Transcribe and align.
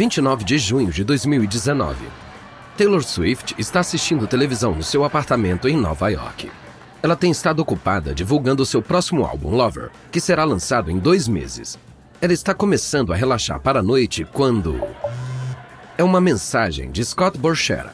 29 0.00 0.44
de 0.44 0.56
junho 0.56 0.90
de 0.90 1.04
2019. 1.04 2.06
Taylor 2.74 3.04
Swift 3.04 3.54
está 3.58 3.80
assistindo 3.80 4.26
televisão 4.26 4.74
no 4.74 4.82
seu 4.82 5.04
apartamento 5.04 5.68
em 5.68 5.76
Nova 5.76 6.08
York. 6.08 6.50
Ela 7.02 7.14
tem 7.14 7.30
estado 7.30 7.60
ocupada 7.60 8.14
divulgando 8.14 8.64
seu 8.64 8.80
próximo 8.80 9.26
álbum 9.26 9.50
Lover, 9.50 9.90
que 10.10 10.18
será 10.18 10.42
lançado 10.44 10.90
em 10.90 10.98
dois 10.98 11.28
meses. 11.28 11.78
Ela 12.18 12.32
está 12.32 12.54
começando 12.54 13.12
a 13.12 13.14
relaxar 13.14 13.60
para 13.60 13.80
a 13.80 13.82
noite 13.82 14.24
quando. 14.24 14.80
É 15.98 16.02
uma 16.02 16.18
mensagem 16.18 16.90
de 16.90 17.04
Scott 17.04 17.36
Borchera. 17.36 17.92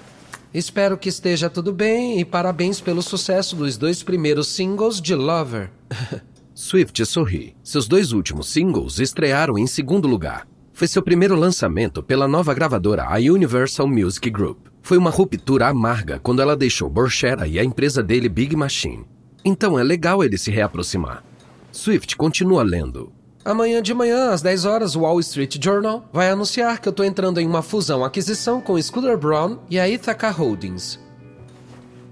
Espero 0.54 0.96
que 0.96 1.08
esteja 1.08 1.50
tudo 1.50 1.72
bem 1.72 2.20
e 2.20 2.24
parabéns 2.24 2.80
pelo 2.80 3.02
sucesso 3.02 3.56
dos 3.56 3.76
dois 3.76 4.04
primeiros 4.04 4.46
singles 4.46 5.00
de 5.00 5.16
Lover. 5.16 5.72
Swift 6.54 7.04
sorri. 7.04 7.56
Seus 7.64 7.88
dois 7.88 8.12
últimos 8.12 8.48
singles 8.48 9.00
estrearam 9.00 9.58
em 9.58 9.66
segundo 9.66 10.06
lugar. 10.06 10.46
Foi 10.76 10.86
seu 10.86 11.00
primeiro 11.00 11.34
lançamento 11.34 12.02
pela 12.02 12.28
nova 12.28 12.52
gravadora, 12.52 13.04
a 13.04 13.16
Universal 13.16 13.88
Music 13.88 14.28
Group. 14.28 14.58
Foi 14.82 14.98
uma 14.98 15.08
ruptura 15.08 15.68
amarga 15.68 16.20
quando 16.22 16.42
ela 16.42 16.54
deixou 16.54 16.90
Borchera 16.90 17.48
e 17.48 17.58
a 17.58 17.64
empresa 17.64 18.02
dele 18.02 18.28
Big 18.28 18.54
Machine. 18.54 19.06
Então 19.42 19.78
é 19.78 19.82
legal 19.82 20.22
ele 20.22 20.36
se 20.36 20.50
reaproximar. 20.50 21.24
Swift 21.72 22.14
continua 22.14 22.62
lendo. 22.62 23.10
Amanhã 23.42 23.80
de 23.80 23.94
manhã, 23.94 24.32
às 24.32 24.42
10 24.42 24.66
horas, 24.66 24.94
o 24.94 25.00
Wall 25.00 25.18
Street 25.20 25.56
Journal 25.58 26.06
vai 26.12 26.28
anunciar 26.28 26.78
que 26.78 26.88
eu 26.88 26.90
estou 26.90 27.06
entrando 27.06 27.40
em 27.40 27.46
uma 27.46 27.62
fusão-aquisição 27.62 28.60
com 28.60 28.78
Scooter 28.78 29.16
Braun 29.16 29.56
e 29.70 29.78
a 29.78 29.88
Ithaca 29.88 30.28
Holdings. 30.28 31.00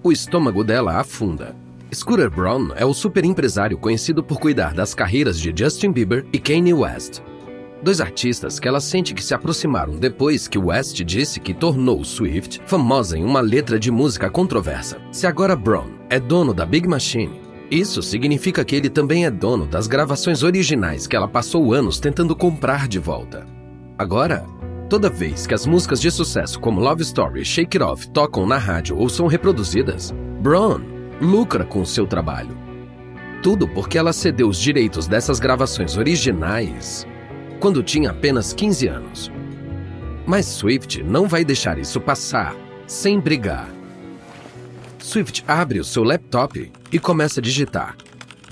O 0.03 0.11
estômago 0.11 0.65
dela 0.65 0.99
afunda. 0.99 1.55
Scooter 1.93 2.31
Braun 2.31 2.71
é 2.77 2.87
o 2.87 2.95
super 2.95 3.27
empresário 3.27 3.77
conhecido 3.77 4.25
por 4.25 4.41
cuidar 4.41 4.73
das 4.73 4.95
carreiras 4.95 5.39
de 5.39 5.53
Justin 5.55 5.93
Bieber 5.93 6.25
e 6.33 6.39
Kanye 6.39 6.73
West. 6.73 7.21
Dois 7.85 8.01
artistas 8.01 8.59
que 8.59 8.67
ela 8.67 8.81
sente 8.81 9.13
que 9.13 9.23
se 9.23 9.35
aproximaram 9.35 9.99
depois 9.99 10.49
que 10.49 10.57
West 10.57 11.03
disse 11.03 11.39
que 11.39 11.53
tornou 11.53 12.03
Swift 12.03 12.63
famosa 12.65 13.19
em 13.19 13.23
uma 13.23 13.43
letra 13.43 13.79
de 13.79 13.91
música 13.91 14.31
controversa. 14.31 14.97
Se 15.13 15.27
agora 15.27 15.55
Braun 15.55 15.91
é 16.09 16.19
dono 16.19 16.55
da 16.55 16.65
Big 16.65 16.89
Machine, 16.89 17.39
isso 17.71 18.01
significa 18.01 18.65
que 18.65 18.75
ele 18.75 18.89
também 18.89 19.27
é 19.27 19.31
dono 19.31 19.67
das 19.67 19.87
gravações 19.87 20.43
originais 20.43 21.07
que 21.07 21.15
ela 21.15 21.29
passou 21.29 21.75
anos 21.75 22.01
tentando 22.01 22.35
comprar 22.35 22.89
de 22.89 22.99
volta. 22.99 23.45
Agora, 23.99 24.47
toda 24.89 25.11
vez 25.11 25.47
que 25.47 25.53
as 25.53 25.67
músicas 25.67 26.01
de 26.01 26.11
sucesso 26.11 26.59
como 26.59 26.81
Love 26.81 27.03
Story 27.03 27.43
e 27.43 27.45
Shake 27.45 27.77
It 27.77 27.83
Off 27.83 28.09
tocam 28.09 28.47
na 28.47 28.57
rádio 28.57 28.97
ou 28.97 29.11
são 29.11 29.27
reproduzidas, 29.27 30.11
Braun 30.41 30.81
lucra 31.21 31.67
com 31.67 31.83
o 31.83 31.87
seu 31.87 32.07
trabalho. 32.07 32.57
Tudo 33.43 33.69
porque 33.69 33.99
ela 33.99 34.15
cedeu 34.15 34.49
os 34.49 34.59
direitos 34.59 35.07
dessas 35.07 35.39
gravações 35.39 35.99
originais 35.99 37.07
quando 37.65 37.83
tinha 37.83 38.11
apenas 38.11 38.53
15 38.53 38.89
anos. 38.89 39.33
Mas 40.27 40.45
Swift 40.45 41.03
não 41.03 41.27
vai 41.27 41.47
deixar 41.47 41.79
isso 41.79 41.99
passar 41.99 42.55
sem 42.87 43.19
brigar. 43.19 43.71
Swift 44.99 45.43
abre 45.49 45.81
o 45.81 45.85
seu 45.85 46.05
laptop 46.05 46.71
e 46.93 46.99
começa 46.99 47.41
a 47.41 47.43
digitar. 47.43 47.97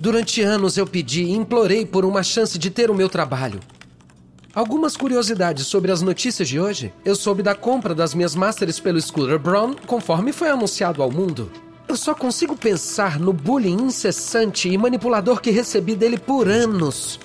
Durante 0.01 0.41
anos 0.41 0.79
eu 0.79 0.87
pedi 0.87 1.25
e 1.25 1.33
implorei 1.33 1.85
por 1.85 2.07
uma 2.07 2.23
chance 2.23 2.59
de 2.59 2.71
ter 2.71 2.91
o 2.91 2.95
meu 2.95 3.11
trabalho. 3.11 3.61
Algumas 4.55 4.97
curiosidades 4.97 5.67
sobre 5.67 5.93
as 5.93 6.01
notícias 6.01 6.49
de 6.49 6.59
hoje. 6.59 6.91
Eu 7.05 7.15
soube 7.15 7.43
da 7.43 7.55
compra 7.55 7.95
das 7.95 8.15
minhas 8.15 8.35
Masters 8.35 8.81
pelo 8.81 8.99
Scooter 8.99 9.39
Braun 9.39 9.75
conforme 9.87 10.33
foi 10.33 10.49
anunciado 10.49 11.03
ao 11.03 11.11
mundo. 11.11 11.53
Eu 11.87 11.99
só 11.99 12.15
consigo 12.15 12.57
pensar 12.57 13.21
no 13.21 13.35
bullying 13.35 13.77
incessante 13.77 14.71
e 14.71 14.79
manipulador 14.79 15.39
que 15.43 15.51
recebi 15.51 15.95
dele 15.95 16.17
por 16.17 16.49
anos. 16.49 17.21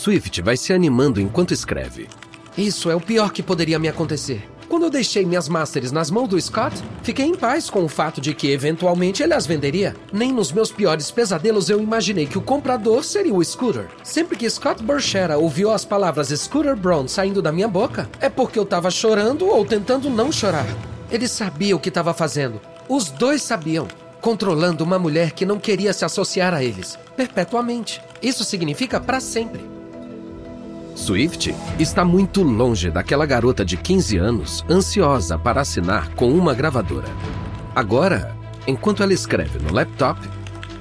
Swift 0.00 0.40
vai 0.40 0.56
se 0.56 0.72
animando 0.72 1.20
enquanto 1.20 1.52
escreve. 1.52 2.08
Isso 2.56 2.88
é 2.88 2.96
o 2.96 3.00
pior 3.02 3.30
que 3.30 3.42
poderia 3.42 3.78
me 3.78 3.86
acontecer. 3.86 4.48
Quando 4.66 4.84
eu 4.84 4.90
deixei 4.90 5.26
minhas 5.26 5.46
Masters 5.46 5.92
nas 5.92 6.10
mãos 6.10 6.26
do 6.26 6.40
Scott, 6.40 6.74
fiquei 7.02 7.26
em 7.26 7.34
paz 7.34 7.68
com 7.68 7.84
o 7.84 7.88
fato 7.88 8.18
de 8.18 8.32
que 8.32 8.50
eventualmente 8.50 9.22
ele 9.22 9.34
as 9.34 9.46
venderia. 9.46 9.94
Nem 10.10 10.32
nos 10.32 10.52
meus 10.52 10.72
piores 10.72 11.10
pesadelos 11.10 11.68
eu 11.68 11.82
imaginei 11.82 12.24
que 12.24 12.38
o 12.38 12.40
comprador 12.40 13.04
seria 13.04 13.34
o 13.34 13.44
Scooter. 13.44 13.88
Sempre 14.02 14.38
que 14.38 14.48
Scott 14.48 14.82
Borchera 14.82 15.36
ouviu 15.36 15.70
as 15.70 15.84
palavras 15.84 16.28
Scooter 16.28 16.74
Brown 16.74 17.06
saindo 17.06 17.42
da 17.42 17.52
minha 17.52 17.68
boca, 17.68 18.08
é 18.22 18.30
porque 18.30 18.58
eu 18.58 18.62
estava 18.62 18.90
chorando 18.90 19.46
ou 19.48 19.66
tentando 19.66 20.08
não 20.08 20.32
chorar. 20.32 20.66
Ele 21.10 21.28
sabia 21.28 21.76
o 21.76 21.80
que 21.80 21.90
estava 21.90 22.14
fazendo. 22.14 22.58
Os 22.88 23.10
dois 23.10 23.42
sabiam. 23.42 23.86
Controlando 24.22 24.82
uma 24.82 24.98
mulher 24.98 25.32
que 25.32 25.44
não 25.44 25.58
queria 25.58 25.92
se 25.92 26.06
associar 26.06 26.54
a 26.54 26.64
eles, 26.64 26.98
perpetuamente. 27.14 28.00
Isso 28.22 28.44
significa 28.44 28.98
para 28.98 29.20
sempre. 29.20 29.79
Swift 31.00 31.54
está 31.78 32.04
muito 32.04 32.42
longe 32.42 32.90
daquela 32.90 33.24
garota 33.24 33.64
de 33.64 33.74
15 33.76 34.18
anos 34.18 34.64
ansiosa 34.68 35.38
para 35.38 35.62
assinar 35.62 36.10
com 36.10 36.30
uma 36.30 36.52
gravadora. 36.52 37.08
Agora, 37.74 38.36
enquanto 38.66 39.02
ela 39.02 39.14
escreve 39.14 39.58
no 39.58 39.72
laptop, 39.72 40.20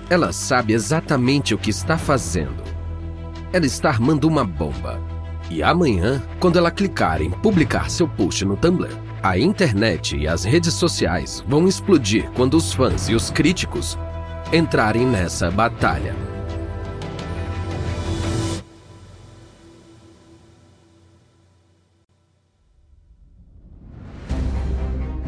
ela 0.09 0.33
sabe 0.33 0.73
exatamente 0.73 1.55
o 1.55 1.57
que 1.57 1.69
está 1.69 1.97
fazendo. 1.97 2.61
Ela 3.53 3.65
está 3.65 3.87
armando 3.87 4.27
uma 4.27 4.43
bomba. 4.43 4.99
E 5.49 5.63
amanhã, 5.63 6.21
quando 6.37 6.59
ela 6.59 6.69
clicar 6.69 7.21
em 7.21 7.31
publicar 7.31 7.89
seu 7.89 8.07
post 8.07 8.43
no 8.43 8.57
Tumblr, 8.57 8.91
a 9.23 9.37
internet 9.37 10.17
e 10.17 10.27
as 10.27 10.43
redes 10.43 10.73
sociais 10.73 11.43
vão 11.47 11.65
explodir 11.65 12.29
quando 12.31 12.55
os 12.55 12.73
fãs 12.73 13.07
e 13.07 13.15
os 13.15 13.29
críticos 13.29 13.97
entrarem 14.51 15.05
nessa 15.05 15.49
batalha. 15.49 16.28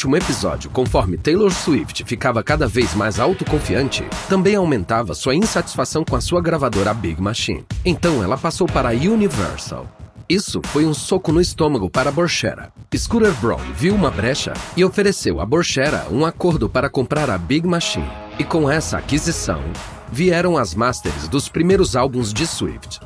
Último 0.00 0.16
episódio, 0.16 0.70
conforme 0.70 1.18
Taylor 1.18 1.52
Swift 1.52 2.04
ficava 2.06 2.42
cada 2.42 2.66
vez 2.66 2.94
mais 2.94 3.20
autoconfiante, 3.20 4.02
também 4.30 4.54
aumentava 4.54 5.12
sua 5.12 5.34
insatisfação 5.34 6.06
com 6.06 6.16
a 6.16 6.22
sua 6.22 6.40
gravadora 6.40 6.94
Big 6.94 7.20
Machine. 7.20 7.66
Então 7.84 8.24
ela 8.24 8.38
passou 8.38 8.66
para 8.66 8.88
a 8.88 8.92
Universal. 8.92 9.86
Isso 10.26 10.62
foi 10.64 10.86
um 10.86 10.94
soco 10.94 11.32
no 11.32 11.40
estômago 11.40 11.90
para 11.90 12.10
Borchera. 12.10 12.72
Scooter 12.96 13.34
Braun 13.42 13.60
viu 13.74 13.94
uma 13.94 14.10
brecha 14.10 14.54
e 14.74 14.82
ofereceu 14.82 15.38
a 15.38 15.44
Borchera 15.44 16.06
um 16.10 16.24
acordo 16.24 16.66
para 16.66 16.88
comprar 16.88 17.28
a 17.28 17.36
Big 17.36 17.66
Machine. 17.66 18.08
E 18.38 18.44
com 18.44 18.70
essa 18.70 18.96
aquisição, 18.96 19.62
vieram 20.10 20.56
as 20.56 20.74
masters 20.74 21.28
dos 21.28 21.46
primeiros 21.46 21.94
álbuns 21.94 22.32
de 22.32 22.46
Swift. 22.46 23.00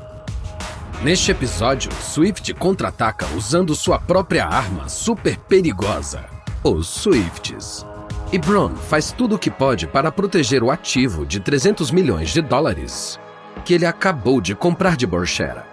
Neste 1.02 1.32
episódio, 1.32 1.90
Swift 2.00 2.54
contra-ataca 2.54 3.26
usando 3.36 3.74
sua 3.74 3.98
própria 3.98 4.46
arma 4.46 4.88
super 4.88 5.36
perigosa, 5.36 6.33
os 6.64 6.88
Swifts. 6.88 7.84
E 8.32 8.38
Braun 8.38 8.74
faz 8.74 9.12
tudo 9.12 9.34
o 9.34 9.38
que 9.38 9.50
pode 9.50 9.86
para 9.86 10.10
proteger 10.10 10.62
o 10.62 10.70
ativo 10.70 11.26
de 11.26 11.38
300 11.38 11.90
milhões 11.90 12.30
de 12.30 12.40
dólares 12.40 13.20
que 13.66 13.74
ele 13.74 13.84
acabou 13.84 14.40
de 14.40 14.54
comprar 14.54 14.96
de 14.96 15.06
Borchera. 15.06 15.66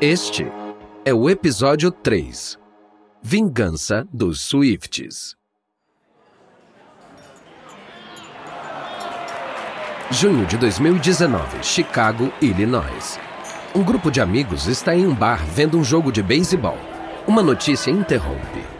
Este 0.00 0.46
é 1.04 1.12
o 1.12 1.28
episódio 1.28 1.90
3 1.90 2.56
Vingança 3.20 4.06
dos 4.12 4.40
Swifts. 4.40 5.36
Junho 10.12 10.46
de 10.46 10.56
2019, 10.56 11.62
Chicago, 11.62 12.32
Illinois. 12.40 13.18
Um 13.74 13.82
grupo 13.82 14.10
de 14.10 14.20
amigos 14.20 14.68
está 14.68 14.94
em 14.94 15.06
um 15.06 15.14
bar 15.14 15.44
vendo 15.44 15.76
um 15.76 15.82
jogo 15.82 16.12
de 16.12 16.22
beisebol. 16.22 16.78
Uma 17.26 17.42
notícia 17.42 17.90
interrompe. 17.90 18.77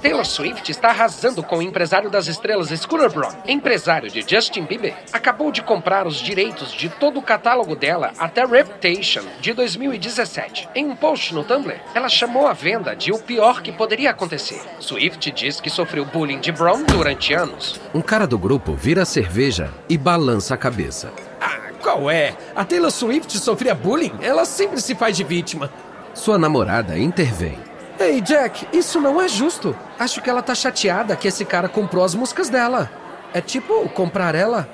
Taylor 0.00 0.24
Swift 0.24 0.70
está 0.70 0.88
arrasando 0.88 1.42
com 1.42 1.58
o 1.58 1.62
empresário 1.62 2.08
das 2.10 2.26
estrelas 2.26 2.68
Scooter 2.68 3.10
Braun, 3.10 3.32
empresário 3.46 4.10
de 4.10 4.24
Justin 4.26 4.64
Bieber. 4.64 4.94
Acabou 5.12 5.52
de 5.52 5.62
comprar 5.62 6.06
os 6.06 6.16
direitos 6.16 6.72
de 6.72 6.88
todo 6.88 7.18
o 7.18 7.22
catálogo 7.22 7.76
dela 7.76 8.12
até 8.18 8.44
Reputation 8.44 9.22
de 9.40 9.52
2017. 9.52 10.68
Em 10.74 10.86
um 10.86 10.96
post 10.96 11.34
no 11.34 11.44
Tumblr, 11.44 11.76
ela 11.94 12.08
chamou 12.08 12.46
a 12.46 12.52
venda 12.52 12.96
de 12.96 13.12
o 13.12 13.18
pior 13.18 13.60
que 13.62 13.70
poderia 13.70 14.10
acontecer. 14.10 14.60
Swift 14.80 15.30
diz 15.30 15.60
que 15.60 15.68
sofreu 15.68 16.04
bullying 16.06 16.40
de 16.40 16.50
Braun 16.50 16.84
durante 16.84 17.34
anos. 17.34 17.78
Um 17.92 18.00
cara 18.00 18.26
do 18.26 18.38
grupo 18.38 18.74
vira 18.74 19.02
a 19.02 19.06
cerveja 19.06 19.70
e 19.88 19.98
balança 19.98 20.54
a 20.54 20.58
cabeça. 20.58 21.12
Ah, 21.40 21.70
qual 21.82 22.10
é? 22.10 22.34
A 22.54 22.64
Taylor 22.64 22.90
Swift 22.90 23.38
sofria 23.38 23.74
bullying? 23.74 24.12
Ela 24.22 24.44
sempre 24.44 24.80
se 24.80 24.94
faz 24.94 25.16
de 25.16 25.24
vítima. 25.24 25.70
Sua 26.14 26.38
namorada 26.38 26.98
intervém. 26.98 27.65
Ei, 27.98 28.20
Jack, 28.20 28.68
isso 28.76 29.00
não 29.00 29.20
é 29.20 29.26
justo. 29.26 29.74
Acho 29.98 30.20
que 30.20 30.28
ela 30.28 30.42
tá 30.42 30.54
chateada 30.54 31.16
que 31.16 31.26
esse 31.26 31.44
cara 31.44 31.68
comprou 31.68 32.04
as 32.04 32.14
músicas 32.14 32.50
dela. 32.50 32.90
É 33.32 33.40
tipo 33.40 33.88
comprar 33.90 34.34
ela. 34.34 34.68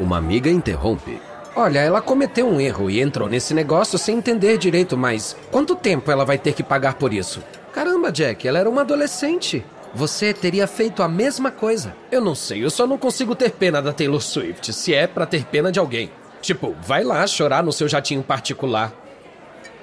Uma 0.00 0.16
amiga 0.16 0.50
interrompe. 0.50 1.20
Olha, 1.54 1.80
ela 1.80 2.00
cometeu 2.00 2.48
um 2.48 2.60
erro 2.60 2.88
e 2.88 3.00
entrou 3.00 3.28
nesse 3.28 3.52
negócio 3.52 3.98
sem 3.98 4.16
entender 4.16 4.56
direito, 4.56 4.96
mas 4.96 5.36
quanto 5.50 5.74
tempo 5.74 6.10
ela 6.10 6.24
vai 6.24 6.38
ter 6.38 6.54
que 6.54 6.62
pagar 6.62 6.94
por 6.94 7.12
isso? 7.12 7.42
Caramba, 7.72 8.12
Jack, 8.12 8.46
ela 8.46 8.58
era 8.58 8.70
uma 8.70 8.82
adolescente. 8.82 9.64
Você 9.94 10.32
teria 10.32 10.66
feito 10.66 11.02
a 11.02 11.08
mesma 11.08 11.50
coisa. 11.50 11.94
Eu 12.10 12.20
não 12.20 12.34
sei, 12.34 12.64
eu 12.64 12.70
só 12.70 12.86
não 12.86 12.96
consigo 12.96 13.34
ter 13.34 13.50
pena 13.50 13.82
da 13.82 13.92
Taylor 13.92 14.20
Swift, 14.20 14.72
se 14.72 14.94
é 14.94 15.06
para 15.06 15.26
ter 15.26 15.44
pena 15.44 15.72
de 15.72 15.78
alguém. 15.78 16.10
Tipo, 16.40 16.74
vai 16.80 17.02
lá 17.02 17.26
chorar 17.26 17.62
no 17.62 17.72
seu 17.72 17.88
jatinho 17.88 18.22
particular. 18.22 18.92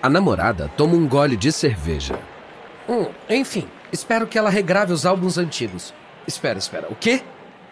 A 0.01 0.09
namorada 0.09 0.71
toma 0.77 0.95
um 0.95 1.07
gole 1.07 1.35
de 1.35 1.51
cerveja. 1.51 2.17
Hum, 2.87 3.07
enfim, 3.29 3.67
espero 3.91 4.27
que 4.27 4.37
ela 4.37 4.49
regrave 4.49 4.93
os 4.93 5.05
álbuns 5.05 5.37
antigos. 5.37 5.93
Espera, 6.27 6.59
espera, 6.59 6.87
o 6.89 6.95
quê? 6.95 7.21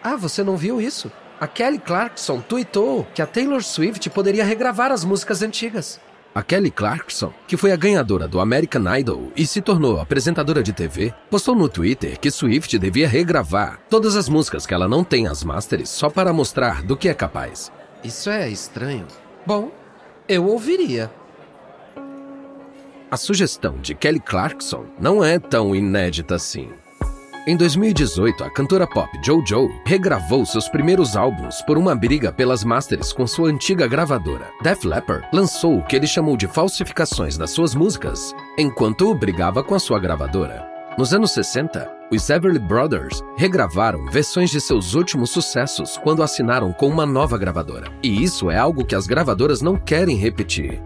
Ah, 0.03 0.15
você 0.15 0.43
não 0.43 0.57
viu 0.57 0.81
isso? 0.81 1.11
A 1.39 1.47
Kelly 1.47 1.79
Clarkson 1.79 2.39
tweetou 2.41 3.05
que 3.13 3.21
a 3.21 3.27
Taylor 3.27 3.63
Swift 3.63 4.09
poderia 4.09 4.45
regravar 4.45 4.91
as 4.91 5.03
músicas 5.03 5.41
antigas. 5.41 5.99
A 6.35 6.41
Kelly 6.41 6.71
Clarkson, 6.71 7.31
que 7.47 7.55
foi 7.55 7.71
a 7.71 7.75
ganhadora 7.75 8.27
do 8.27 8.39
American 8.39 8.83
Idol 8.97 9.31
e 9.35 9.45
se 9.45 9.61
tornou 9.61 9.99
apresentadora 9.99 10.63
de 10.63 10.73
TV, 10.73 11.13
postou 11.29 11.53
no 11.53 11.69
Twitter 11.69 12.19
que 12.19 12.31
Swift 12.31 12.79
devia 12.79 13.07
regravar 13.07 13.79
todas 13.87 14.15
as 14.15 14.27
músicas 14.27 14.65
que 14.65 14.73
ela 14.73 14.87
não 14.87 15.03
tem 15.03 15.27
as 15.27 15.43
masters 15.43 15.89
só 15.89 16.09
para 16.09 16.33
mostrar 16.33 16.81
do 16.81 16.97
que 16.97 17.07
é 17.07 17.13
capaz. 17.13 17.71
Isso 18.03 18.31
é 18.31 18.49
estranho. 18.49 19.05
Bom, 19.45 19.71
eu 20.27 20.47
ouviria. 20.47 21.11
A 23.13 23.17
sugestão 23.17 23.77
de 23.79 23.93
Kelly 23.93 24.19
Clarkson 24.19 24.85
não 24.99 25.23
é 25.23 25.37
tão 25.37 25.75
inédita 25.75 26.33
assim. 26.33 26.69
Em 27.45 27.55
2018, 27.55 28.43
a 28.43 28.49
cantora 28.49 28.87
pop 28.87 29.07
JoJo 29.23 29.69
regravou 29.85 30.43
seus 30.47 30.67
primeiros 30.67 31.15
álbuns 31.15 31.61
por 31.61 31.77
uma 31.77 31.93
briga 31.93 32.33
pelas 32.33 32.63
masters 32.63 33.13
com 33.13 33.27
sua 33.27 33.49
antiga 33.49 33.85
gravadora. 33.85 34.49
Def 34.63 34.83
Leppard 34.83 35.27
lançou 35.31 35.77
o 35.77 35.83
que 35.83 35.95
ele 35.95 36.07
chamou 36.07 36.35
de 36.35 36.47
falsificações 36.47 37.37
das 37.37 37.51
suas 37.51 37.75
músicas, 37.75 38.33
enquanto 38.57 39.13
brigava 39.13 39.63
com 39.63 39.75
a 39.75 39.79
sua 39.79 39.99
gravadora. 39.99 40.67
Nos 40.97 41.13
anos 41.13 41.33
60, 41.33 41.87
os 42.11 42.27
Everly 42.31 42.57
Brothers 42.57 43.21
regravaram 43.37 44.07
versões 44.07 44.49
de 44.49 44.59
seus 44.59 44.95
últimos 44.95 45.29
sucessos 45.29 45.99
quando 45.99 46.23
assinaram 46.23 46.73
com 46.73 46.87
uma 46.87 47.05
nova 47.05 47.37
gravadora. 47.37 47.91
E 48.01 48.23
isso 48.23 48.49
é 48.49 48.57
algo 48.57 48.83
que 48.83 48.95
as 48.95 49.05
gravadoras 49.05 49.61
não 49.61 49.77
querem 49.77 50.17
repetir. 50.17 50.81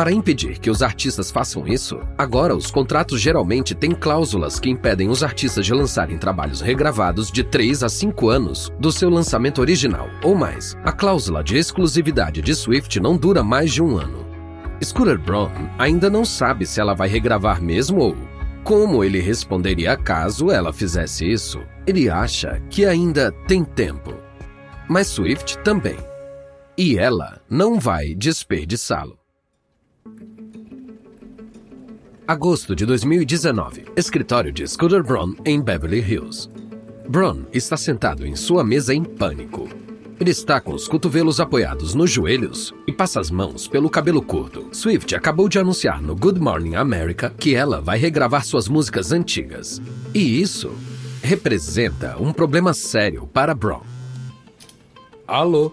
Para 0.00 0.12
impedir 0.12 0.58
que 0.58 0.70
os 0.70 0.82
artistas 0.82 1.30
façam 1.30 1.68
isso, 1.68 2.00
agora 2.16 2.56
os 2.56 2.70
contratos 2.70 3.20
geralmente 3.20 3.74
têm 3.74 3.90
cláusulas 3.90 4.58
que 4.58 4.70
impedem 4.70 5.10
os 5.10 5.22
artistas 5.22 5.66
de 5.66 5.74
lançarem 5.74 6.16
trabalhos 6.16 6.62
regravados 6.62 7.30
de 7.30 7.44
3 7.44 7.82
a 7.82 7.88
5 7.90 8.30
anos 8.30 8.72
do 8.80 8.90
seu 8.90 9.10
lançamento 9.10 9.60
original 9.60 10.08
ou 10.24 10.34
mais. 10.34 10.74
A 10.84 10.90
cláusula 10.90 11.44
de 11.44 11.58
exclusividade 11.58 12.40
de 12.40 12.54
Swift 12.54 12.98
não 12.98 13.14
dura 13.14 13.44
mais 13.44 13.74
de 13.74 13.82
um 13.82 13.98
ano. 13.98 14.24
Scooter 14.82 15.18
Braun 15.18 15.68
ainda 15.78 16.08
não 16.08 16.24
sabe 16.24 16.64
se 16.64 16.80
ela 16.80 16.94
vai 16.94 17.06
regravar 17.06 17.60
mesmo 17.60 18.00
ou 18.00 18.16
como 18.64 19.04
ele 19.04 19.20
responderia 19.20 19.98
caso 19.98 20.50
ela 20.50 20.72
fizesse 20.72 21.30
isso. 21.30 21.60
Ele 21.86 22.08
acha 22.08 22.58
que 22.70 22.86
ainda 22.86 23.30
tem 23.46 23.62
tempo. 23.62 24.14
Mas 24.88 25.08
Swift 25.08 25.58
também. 25.58 25.98
E 26.74 26.96
ela 26.96 27.38
não 27.50 27.78
vai 27.78 28.14
desperdiçá-lo. 28.14 29.19
Agosto 32.30 32.76
de 32.76 32.86
2019. 32.86 33.86
Escritório 33.96 34.52
de 34.52 34.64
Scooter 34.64 35.02
Braun 35.02 35.34
em 35.44 35.60
Beverly 35.60 35.98
Hills. 35.98 36.48
Braun 37.08 37.44
está 37.52 37.76
sentado 37.76 38.24
em 38.24 38.36
sua 38.36 38.62
mesa 38.62 38.94
em 38.94 39.02
pânico. 39.02 39.68
Ele 40.20 40.30
está 40.30 40.60
com 40.60 40.72
os 40.72 40.86
cotovelos 40.86 41.40
apoiados 41.40 41.92
nos 41.92 42.08
joelhos 42.08 42.72
e 42.86 42.92
passa 42.92 43.18
as 43.18 43.32
mãos 43.32 43.66
pelo 43.66 43.90
cabelo 43.90 44.22
curto. 44.22 44.68
Swift 44.70 45.12
acabou 45.16 45.48
de 45.48 45.58
anunciar 45.58 46.00
no 46.00 46.14
Good 46.14 46.38
Morning 46.38 46.76
America 46.76 47.34
que 47.36 47.56
ela 47.56 47.80
vai 47.80 47.98
regravar 47.98 48.44
suas 48.44 48.68
músicas 48.68 49.10
antigas. 49.10 49.82
E 50.14 50.40
isso 50.40 50.72
representa 51.22 52.16
um 52.16 52.32
problema 52.32 52.72
sério 52.72 53.26
para 53.26 53.54
Braun. 53.54 53.82
Alô? 55.26 55.72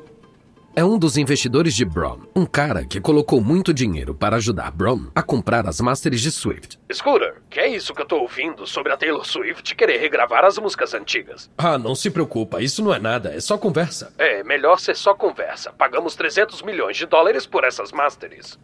É 0.77 0.85
um 0.85 0.99
dos 0.99 1.17
investidores 1.17 1.73
de 1.73 1.83
Braun, 1.83 2.19
um 2.35 2.45
cara 2.45 2.85
que 2.85 3.01
colocou 3.01 3.41
muito 3.41 3.73
dinheiro 3.73 4.13
para 4.13 4.35
ajudar 4.35 4.69
Braun 4.69 5.07
a 5.15 5.23
comprar 5.23 5.65
as 5.67 5.81
masters 5.81 6.21
de 6.21 6.31
Swift. 6.31 6.79
Scooter, 6.93 7.41
que 7.49 7.59
é 7.59 7.67
isso 7.67 7.95
que 7.95 8.01
eu 8.03 8.05
tô 8.05 8.17
ouvindo 8.17 8.67
sobre 8.67 8.93
a 8.93 8.97
Taylor 8.97 9.25
Swift 9.25 9.73
querer 9.73 9.97
regravar 9.97 10.45
as 10.45 10.59
músicas 10.59 10.93
antigas? 10.93 11.49
Ah, 11.57 11.79
não 11.79 11.95
se 11.95 12.11
preocupa, 12.11 12.61
isso 12.61 12.83
não 12.83 12.93
é 12.93 12.99
nada, 12.99 13.33
é 13.33 13.39
só 13.39 13.57
conversa. 13.57 14.13
É, 14.19 14.43
melhor 14.43 14.79
ser 14.79 14.95
só 14.95 15.15
conversa. 15.15 15.73
Pagamos 15.73 16.15
300 16.15 16.61
milhões 16.61 16.95
de 16.95 17.07
dólares 17.07 17.47
por 17.47 17.63
essas 17.63 17.91
masters. 17.91 18.59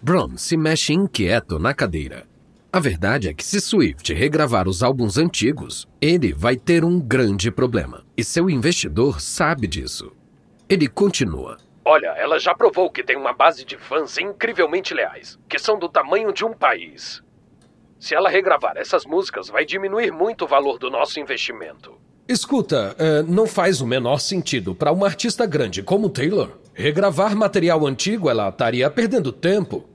Braun 0.00 0.38
se 0.38 0.56
mexe 0.56 0.94
inquieto 0.94 1.58
na 1.58 1.74
cadeira. 1.74 2.26
A 2.72 2.80
verdade 2.80 3.28
é 3.28 3.34
que 3.34 3.44
se 3.44 3.60
Swift 3.60 4.14
regravar 4.14 4.66
os 4.66 4.82
álbuns 4.82 5.18
antigos, 5.18 5.86
ele 6.00 6.32
vai 6.32 6.56
ter 6.56 6.82
um 6.82 6.98
grande 6.98 7.50
problema. 7.50 8.06
E 8.16 8.24
seu 8.24 8.48
investidor 8.48 9.20
sabe 9.20 9.66
disso. 9.66 10.12
Ele 10.68 10.86
continua. 10.86 11.56
Olha, 11.82 12.08
ela 12.08 12.38
já 12.38 12.54
provou 12.54 12.90
que 12.90 13.02
tem 13.02 13.16
uma 13.16 13.32
base 13.32 13.64
de 13.64 13.78
fãs 13.78 14.18
incrivelmente 14.18 14.92
leais, 14.92 15.38
que 15.48 15.58
são 15.58 15.78
do 15.78 15.88
tamanho 15.88 16.30
de 16.30 16.44
um 16.44 16.52
país. 16.52 17.22
Se 17.98 18.14
ela 18.14 18.28
regravar 18.28 18.76
essas 18.76 19.06
músicas, 19.06 19.48
vai 19.48 19.64
diminuir 19.64 20.12
muito 20.12 20.44
o 20.44 20.46
valor 20.46 20.78
do 20.78 20.90
nosso 20.90 21.18
investimento. 21.18 21.98
Escuta, 22.28 22.94
é, 22.98 23.22
não 23.22 23.46
faz 23.46 23.80
o 23.80 23.86
menor 23.86 24.18
sentido 24.18 24.74
para 24.74 24.92
uma 24.92 25.06
artista 25.06 25.46
grande 25.46 25.82
como 25.82 26.10
Taylor. 26.10 26.58
Regravar 26.74 27.34
material 27.34 27.86
antigo, 27.86 28.28
ela 28.28 28.50
estaria 28.50 28.90
perdendo 28.90 29.32
tempo. 29.32 29.88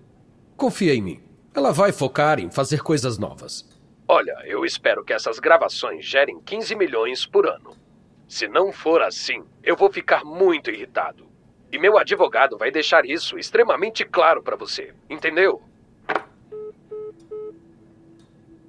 Confia 0.57 0.95
em 0.95 1.01
mim. 1.03 1.23
Ela 1.53 1.71
vai 1.71 1.91
focar 1.91 2.39
em 2.39 2.49
fazer 2.49 2.81
coisas 2.81 3.19
novas. 3.19 3.63
Olha, 4.07 4.35
eu 4.45 4.65
espero 4.65 5.03
que 5.05 5.13
essas 5.13 5.37
gravações 5.37 6.03
gerem 6.03 6.41
15 6.41 6.75
milhões 6.75 7.27
por 7.27 7.47
ano. 7.47 7.82
Se 8.33 8.47
não 8.47 8.71
for 8.71 9.03
assim, 9.03 9.43
eu 9.63 9.75
vou 9.77 9.93
ficar 9.93 10.25
muito 10.25 10.71
irritado. 10.71 11.27
E 11.71 11.77
meu 11.77 11.99
advogado 11.99 12.57
vai 12.57 12.71
deixar 12.71 13.05
isso 13.05 13.37
extremamente 13.37 14.03
claro 14.03 14.41
para 14.41 14.55
você, 14.55 14.91
entendeu? 15.07 15.61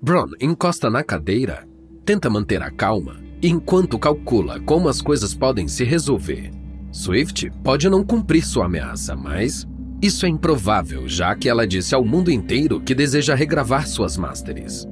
Bron 0.02 0.26
encosta 0.38 0.90
na 0.90 1.02
cadeira, 1.02 1.66
tenta 2.04 2.28
manter 2.28 2.60
a 2.60 2.70
calma, 2.70 3.22
enquanto 3.42 3.98
calcula 3.98 4.60
como 4.60 4.86
as 4.86 5.00
coisas 5.00 5.34
podem 5.34 5.66
se 5.66 5.82
resolver. 5.82 6.50
Swift 6.92 7.50
pode 7.64 7.88
não 7.88 8.04
cumprir 8.04 8.44
sua 8.44 8.66
ameaça, 8.66 9.16
mas 9.16 9.66
isso 10.02 10.26
é 10.26 10.28
improvável, 10.28 11.08
já 11.08 11.34
que 11.34 11.48
ela 11.48 11.66
disse 11.66 11.94
ao 11.94 12.04
mundo 12.04 12.30
inteiro 12.30 12.82
que 12.82 12.94
deseja 12.94 13.34
regravar 13.34 13.88
suas 13.88 14.18
masters. 14.18 14.86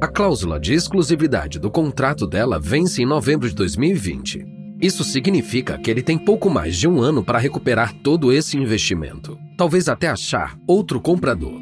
A 0.00 0.08
cláusula 0.08 0.58
de 0.58 0.72
exclusividade 0.72 1.58
do 1.58 1.70
contrato 1.70 2.26
dela 2.26 2.58
vence 2.58 3.02
em 3.02 3.06
novembro 3.06 3.46
de 3.46 3.54
2020. 3.54 4.46
Isso 4.80 5.04
significa 5.04 5.76
que 5.76 5.90
ele 5.90 6.02
tem 6.02 6.16
pouco 6.16 6.48
mais 6.48 6.74
de 6.74 6.88
um 6.88 7.02
ano 7.02 7.22
para 7.22 7.38
recuperar 7.38 7.92
todo 8.02 8.32
esse 8.32 8.56
investimento, 8.56 9.38
talvez 9.58 9.90
até 9.90 10.08
achar 10.08 10.56
outro 10.66 11.02
comprador. 11.02 11.60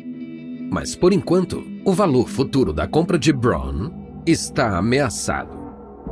Mas 0.71 0.95
por 0.95 1.13
enquanto, 1.13 1.65
o 1.85 1.93
valor 1.93 2.29
futuro 2.29 2.73
da 2.73 2.87
compra 2.87 3.19
de 3.19 3.33
Braun 3.33 3.91
está 4.25 4.79
ameaçado. 4.79 5.59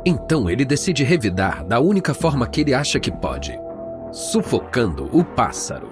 Então 0.05 0.49
ele 0.49 0.65
decide 0.65 1.05
revidar 1.05 1.65
da 1.65 1.79
única 1.79 2.13
forma 2.13 2.45
que 2.45 2.59
ele 2.59 2.73
acha 2.73 2.99
que 2.99 3.09
pode: 3.09 3.57
sufocando 4.11 5.09
o 5.17 5.23
pássaro. 5.23 5.87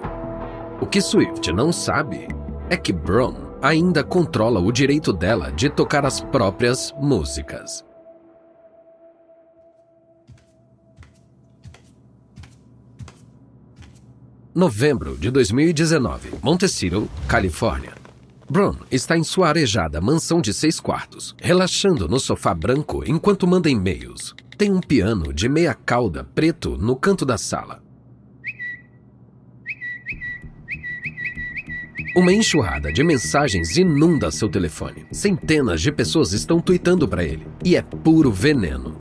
O 0.81 0.85
que 0.85 0.99
Swift 0.99 1.53
não 1.53 1.71
sabe 1.71 2.27
é 2.69 2.75
que 2.75 2.91
Braun 2.91 3.44
ainda 3.65 4.03
controla 4.03 4.59
o 4.59 4.71
direito 4.71 5.11
dela 5.11 5.51
de 5.51 5.71
tocar 5.71 6.05
as 6.05 6.21
próprias 6.21 6.93
músicas. 7.01 7.83
Novembro 14.53 15.17
de 15.17 15.31
2019, 15.31 16.29
Montecito, 16.43 17.09
Califórnia. 17.27 17.93
Brown 18.47 18.75
está 18.91 19.17
em 19.17 19.23
sua 19.23 19.49
arejada 19.49 19.99
mansão 19.99 20.39
de 20.39 20.53
seis 20.53 20.79
quartos, 20.79 21.35
relaxando 21.41 22.07
no 22.07 22.19
sofá 22.19 22.53
branco 22.53 23.03
enquanto 23.05 23.47
manda 23.47 23.67
e-mails. 23.67 24.35
Tem 24.55 24.71
um 24.71 24.79
piano 24.79 25.33
de 25.33 25.49
meia 25.49 25.73
cauda 25.73 26.23
preto 26.23 26.77
no 26.77 26.95
canto 26.95 27.25
da 27.25 27.37
sala. 27.37 27.84
Uma 32.15 32.31
enxurrada 32.31 32.93
de 32.93 33.03
mensagens 33.03 33.75
inunda 33.75 34.31
seu 34.31 34.47
telefone. 34.47 35.05
Centenas 35.11 35.81
de 35.81 35.91
pessoas 35.91 36.31
estão 36.31 36.61
tweetando 36.61 37.05
para 37.05 37.25
ele. 37.25 37.45
E 37.61 37.75
é 37.75 37.81
puro 37.81 38.31
veneno. 38.31 38.95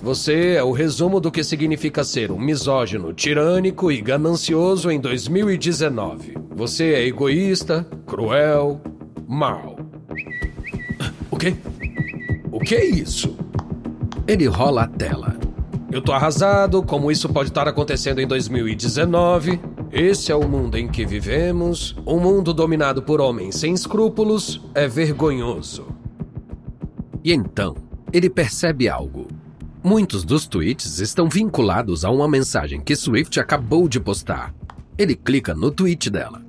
Você 0.00 0.50
é 0.50 0.62
o 0.62 0.70
resumo 0.70 1.18
do 1.18 1.32
que 1.32 1.42
significa 1.42 2.04
ser 2.04 2.30
um 2.30 2.38
misógino, 2.38 3.12
tirânico 3.12 3.90
e 3.90 4.00
ganancioso 4.00 4.92
em 4.92 5.00
2019. 5.00 6.38
Você 6.54 6.92
é 6.92 7.04
egoísta, 7.04 7.84
cruel, 8.06 8.80
mau. 9.26 9.76
O 11.28 11.36
quê? 11.36 11.56
O 12.52 12.60
que 12.60 12.76
é 12.76 12.84
isso? 12.84 13.36
Ele 14.24 14.46
rola 14.46 14.84
a 14.84 14.86
tela. 14.86 15.36
Eu 15.90 16.00
tô 16.00 16.12
arrasado, 16.12 16.80
como 16.80 17.10
isso 17.10 17.28
pode 17.28 17.48
estar 17.48 17.66
acontecendo 17.66 18.20
em 18.20 18.26
2019. 18.28 19.58
Esse 19.98 20.30
é 20.30 20.36
o 20.36 20.46
mundo 20.46 20.76
em 20.76 20.86
que 20.86 21.06
vivemos. 21.06 21.96
Um 22.06 22.20
mundo 22.20 22.52
dominado 22.52 23.00
por 23.00 23.18
homens 23.18 23.56
sem 23.56 23.72
escrúpulos 23.72 24.60
é 24.74 24.86
vergonhoso. 24.86 25.86
E 27.24 27.32
então, 27.32 27.74
ele 28.12 28.28
percebe 28.28 28.90
algo. 28.90 29.26
Muitos 29.82 30.22
dos 30.22 30.46
tweets 30.46 30.98
estão 30.98 31.30
vinculados 31.30 32.04
a 32.04 32.10
uma 32.10 32.28
mensagem 32.28 32.78
que 32.78 32.94
Swift 32.94 33.40
acabou 33.40 33.88
de 33.88 33.98
postar. 33.98 34.54
Ele 34.98 35.16
clica 35.16 35.54
no 35.54 35.70
tweet 35.70 36.10
dela. 36.10 36.42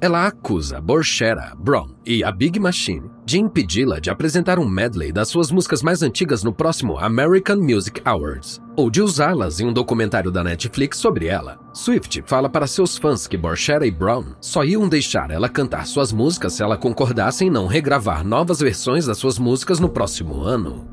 Ela 0.00 0.26
acusa 0.26 0.80
Borchera, 0.80 1.54
Braun 1.56 1.90
e 2.04 2.24
a 2.24 2.32
Big 2.32 2.58
Machine 2.58 3.08
de 3.28 3.38
impedi-la 3.38 4.00
de 4.00 4.08
apresentar 4.08 4.58
um 4.58 4.66
medley 4.66 5.12
das 5.12 5.28
suas 5.28 5.50
músicas 5.50 5.82
mais 5.82 6.02
antigas 6.02 6.42
no 6.42 6.50
próximo 6.50 6.96
American 6.96 7.58
Music 7.58 8.00
Awards, 8.02 8.58
ou 8.74 8.88
de 8.88 9.02
usá-las 9.02 9.60
em 9.60 9.66
um 9.66 9.72
documentário 9.72 10.30
da 10.30 10.42
Netflix 10.42 10.96
sobre 10.96 11.26
ela. 11.26 11.58
Swift 11.74 12.22
fala 12.24 12.48
para 12.48 12.66
seus 12.66 12.96
fãs 12.96 13.26
que 13.26 13.36
Borchera 13.36 13.86
e 13.86 13.90
Brown 13.90 14.34
só 14.40 14.64
iam 14.64 14.88
deixar 14.88 15.30
ela 15.30 15.46
cantar 15.46 15.86
suas 15.86 16.10
músicas 16.10 16.54
se 16.54 16.62
ela 16.62 16.78
concordasse 16.78 17.44
em 17.44 17.50
não 17.50 17.66
regravar 17.66 18.26
novas 18.26 18.60
versões 18.60 19.04
das 19.04 19.18
suas 19.18 19.38
músicas 19.38 19.78
no 19.78 19.90
próximo 19.90 20.40
ano, 20.40 20.88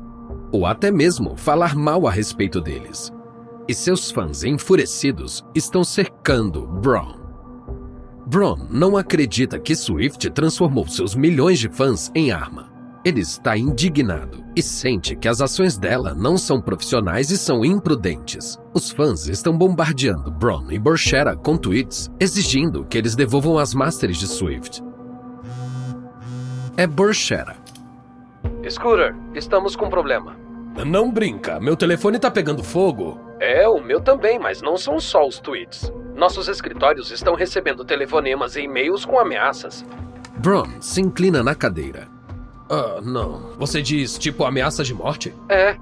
ou 0.52 0.66
até 0.66 0.90
mesmo 0.90 1.38
falar 1.38 1.74
mal 1.74 2.06
a 2.06 2.10
respeito 2.10 2.60
deles. 2.60 3.10
E 3.66 3.72
seus 3.72 4.10
fãs 4.10 4.44
enfurecidos 4.44 5.42
estão 5.54 5.82
cercando 5.82 6.66
Brown. 6.66 7.25
Braun 8.28 8.66
não 8.68 8.96
acredita 8.96 9.56
que 9.56 9.76
Swift 9.76 10.28
transformou 10.30 10.88
seus 10.88 11.14
milhões 11.14 11.60
de 11.60 11.68
fãs 11.68 12.10
em 12.12 12.32
arma. 12.32 12.74
Ele 13.04 13.20
está 13.20 13.56
indignado 13.56 14.44
e 14.56 14.60
sente 14.60 15.14
que 15.14 15.28
as 15.28 15.40
ações 15.40 15.78
dela 15.78 16.12
não 16.12 16.36
são 16.36 16.60
profissionais 16.60 17.30
e 17.30 17.38
são 17.38 17.64
imprudentes. 17.64 18.58
Os 18.74 18.90
fãs 18.90 19.28
estão 19.28 19.56
bombardeando 19.56 20.28
Braun 20.32 20.72
e 20.72 20.78
Borchera 20.78 21.36
com 21.36 21.56
tweets 21.56 22.10
exigindo 22.18 22.84
que 22.84 22.98
eles 22.98 23.14
devolvam 23.14 23.58
as 23.58 23.72
masters 23.72 24.16
de 24.16 24.26
Swift. 24.26 24.82
É 26.76 26.84
Borchera. 26.84 27.54
Scooter, 28.68 29.14
estamos 29.36 29.76
com 29.76 29.88
problema. 29.88 30.36
Não 30.84 31.12
brinca, 31.12 31.60
meu 31.60 31.76
telefone 31.76 32.18
tá 32.18 32.28
pegando 32.28 32.64
fogo. 32.64 33.20
É, 33.38 33.68
o 33.68 33.80
meu 33.80 34.00
também, 34.00 34.36
mas 34.36 34.60
não 34.60 34.76
são 34.76 34.98
só 34.98 35.24
os 35.24 35.38
tweets. 35.38 35.92
Nossos 36.16 36.48
escritórios 36.48 37.10
estão 37.10 37.34
recebendo 37.34 37.84
telefonemas 37.84 38.56
e 38.56 38.62
e-mails 38.62 39.04
com 39.04 39.18
ameaças. 39.18 39.84
Bron 40.38 40.66
se 40.80 41.02
inclina 41.02 41.42
na 41.42 41.54
cadeira. 41.54 42.08
Ah, 42.70 43.00
não. 43.02 43.52
Você 43.58 43.82
diz 43.82 44.16
tipo 44.16 44.44
ameaça 44.44 44.82
de 44.82 44.94
morte? 44.94 45.34
É. 45.46 45.76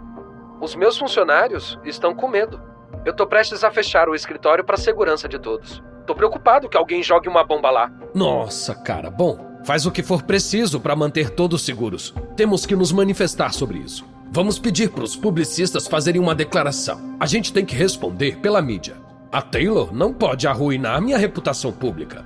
Os 0.61 0.75
meus 0.75 0.99
funcionários 0.99 1.79
estão 1.85 2.12
com 2.14 2.26
medo. 2.26 2.61
Eu 3.05 3.14
tô 3.14 3.26
prestes 3.29 3.62
a 3.62 3.71
fechar 3.71 4.09
o 4.09 4.14
escritório 4.14 4.64
para 4.64 4.76
segurança 4.76 5.29
de 5.29 5.38
todos. 5.38 5.81
Tô 6.05 6.17
preocupado 6.17 6.69
que 6.69 6.76
alguém 6.76 7.00
jogue 7.00 7.29
uma 7.29 7.45
bomba 7.45 7.71
lá. 7.71 7.93
Nossa, 8.12 8.75
cara. 8.75 9.11
Bom, 9.11 9.61
faz 9.64 9.87
o 9.87 9.93
que 9.93 10.03
for 10.03 10.25
preciso 10.25 10.81
para 10.81 10.97
manter 10.97 11.31
todos 11.31 11.64
seguros. 11.64 12.12
Temos 12.37 12.67
que 12.67 12.75
nos 12.75 12.91
manifestar 12.91 13.53
sobre 13.53 13.79
isso. 13.79 14.05
Vamos 14.33 14.59
pedir 14.59 14.91
para 14.91 15.05
os 15.05 15.14
publicistas 15.14 15.87
fazerem 15.87 16.21
uma 16.21 16.35
declaração. 16.35 17.17
A 17.21 17.26
gente 17.26 17.53
tem 17.53 17.64
que 17.64 17.76
responder 17.76 18.38
pela 18.38 18.61
mídia. 18.61 19.03
A 19.35 19.43
Taylor 19.43 19.93
não 19.93 20.12
pode 20.12 20.47
arruinar 20.47 21.03
minha 21.03 21.19
reputação 21.19 21.73
pública. 21.73 22.25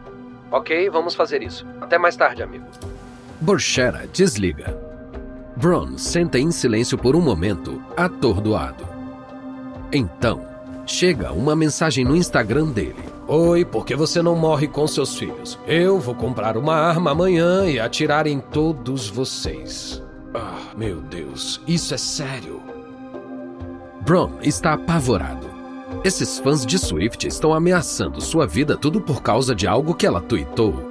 Ok, 0.53 0.91
vamos 0.91 1.15
fazer 1.15 1.43
isso. 1.43 1.67
Até 1.81 1.97
mais 1.97 2.15
tarde, 2.17 2.43
amigo. 2.43 2.67
Borchera 3.41 4.07
desliga. 4.13 4.79
Bron 5.57 5.97
senta 5.97 6.39
em 6.39 6.51
silêncio 6.51 6.99
por 6.99 7.17
um 7.17 7.21
momento, 7.23 7.83
atordoado. 7.97 8.87
Então, 9.91 10.47
chega 10.85 11.33
uma 11.33 11.57
mensagem 11.57 12.05
no 12.05 12.15
Instagram 12.15 12.67
dele. 12.67 13.03
Oi, 13.27 13.65
por 13.65 13.87
que 13.87 13.97
você 13.97 14.21
não 14.21 14.37
morre 14.37 14.69
com 14.69 14.87
seus 14.87 15.19
filhos? 15.19 15.59
Eu 15.67 15.99
vou 15.99 16.15
comprar 16.15 16.59
uma 16.59 16.75
arma 16.75 17.13
amanhã 17.13 17.65
e 17.65 17.81
atirar 17.81 18.27
em 18.27 18.39
todos 18.39 19.09
vocês. 19.09 20.03
Ah, 20.35 20.75
meu 20.77 21.01
Deus, 21.01 21.59
isso 21.67 21.95
é 21.95 21.99
sério. 21.99 22.61
Bron 24.03 24.33
está 24.43 24.75
apavorado. 24.75 25.58
Esses 26.05 26.39
fãs 26.39 26.65
de 26.65 26.79
Swift 26.79 27.27
estão 27.27 27.53
ameaçando 27.53 28.21
sua 28.21 28.47
vida 28.47 28.77
tudo 28.77 29.01
por 29.01 29.21
causa 29.21 29.53
de 29.53 29.67
algo 29.67 29.95
que 29.95 30.07
ela 30.07 30.21
tweetou. 30.21 30.89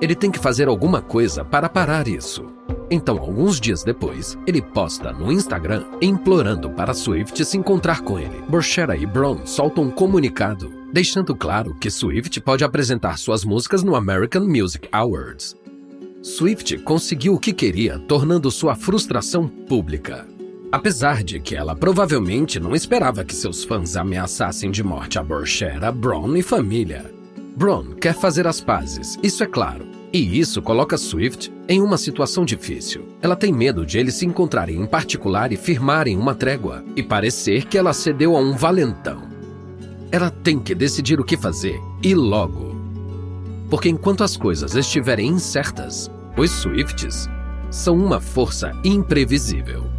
Ele 0.00 0.14
tem 0.14 0.30
que 0.30 0.38
fazer 0.38 0.68
alguma 0.68 1.02
coisa 1.02 1.44
para 1.44 1.68
parar 1.68 2.06
isso. 2.06 2.46
Então, 2.88 3.18
alguns 3.18 3.58
dias 3.58 3.82
depois, 3.82 4.38
ele 4.46 4.62
posta 4.62 5.12
no 5.12 5.32
Instagram 5.32 5.84
implorando 6.00 6.70
para 6.70 6.94
Swift 6.94 7.44
se 7.44 7.58
encontrar 7.58 8.02
com 8.02 8.20
ele. 8.20 8.40
Borchera 8.48 8.96
e 8.96 9.04
Brown 9.04 9.44
soltam 9.44 9.84
um 9.84 9.90
comunicado, 9.90 10.72
deixando 10.92 11.34
claro 11.34 11.74
que 11.74 11.90
Swift 11.90 12.40
pode 12.40 12.62
apresentar 12.62 13.18
suas 13.18 13.44
músicas 13.44 13.82
no 13.82 13.96
American 13.96 14.46
Music 14.46 14.88
Awards. 14.92 15.56
Swift 16.22 16.78
conseguiu 16.78 17.34
o 17.34 17.40
que 17.40 17.52
queria, 17.52 17.98
tornando 17.98 18.50
sua 18.50 18.76
frustração 18.76 19.48
pública. 19.48 20.35
Apesar 20.70 21.22
de 21.22 21.38
que 21.38 21.54
ela 21.54 21.76
provavelmente 21.76 22.58
não 22.58 22.74
esperava 22.74 23.24
que 23.24 23.34
seus 23.34 23.64
fãs 23.64 23.96
ameaçassem 23.96 24.70
de 24.70 24.82
morte 24.82 25.18
a 25.18 25.22
Borchera, 25.22 25.92
Braun 25.92 26.36
e 26.36 26.42
família. 26.42 27.12
Braun 27.56 27.94
quer 27.94 28.14
fazer 28.14 28.46
as 28.46 28.60
pazes, 28.60 29.16
isso 29.22 29.44
é 29.44 29.46
claro. 29.46 29.86
E 30.12 30.38
isso 30.38 30.60
coloca 30.60 30.96
Swift 30.96 31.52
em 31.68 31.80
uma 31.80 31.96
situação 31.96 32.44
difícil. 32.44 33.06
Ela 33.22 33.36
tem 33.36 33.52
medo 33.52 33.86
de 33.86 33.98
eles 33.98 34.14
se 34.14 34.26
encontrarem 34.26 34.80
em 34.80 34.86
particular 34.86 35.52
e 35.52 35.56
firmarem 35.56 36.16
uma 36.16 36.34
trégua, 36.34 36.84
e 36.94 37.02
parecer 37.02 37.66
que 37.66 37.78
ela 37.78 37.92
cedeu 37.92 38.36
a 38.36 38.40
um 38.40 38.56
valentão. 38.56 39.22
Ela 40.10 40.30
tem 40.30 40.58
que 40.58 40.74
decidir 40.74 41.20
o 41.20 41.24
que 41.24 41.36
fazer, 41.36 41.78
e 42.02 42.14
logo. 42.14 42.74
Porque 43.68 43.88
enquanto 43.88 44.24
as 44.24 44.36
coisas 44.36 44.74
estiverem 44.74 45.28
incertas, 45.28 46.10
os 46.36 46.50
Swifts 46.50 47.28
são 47.70 47.96
uma 47.96 48.20
força 48.20 48.72
imprevisível. 48.84 49.95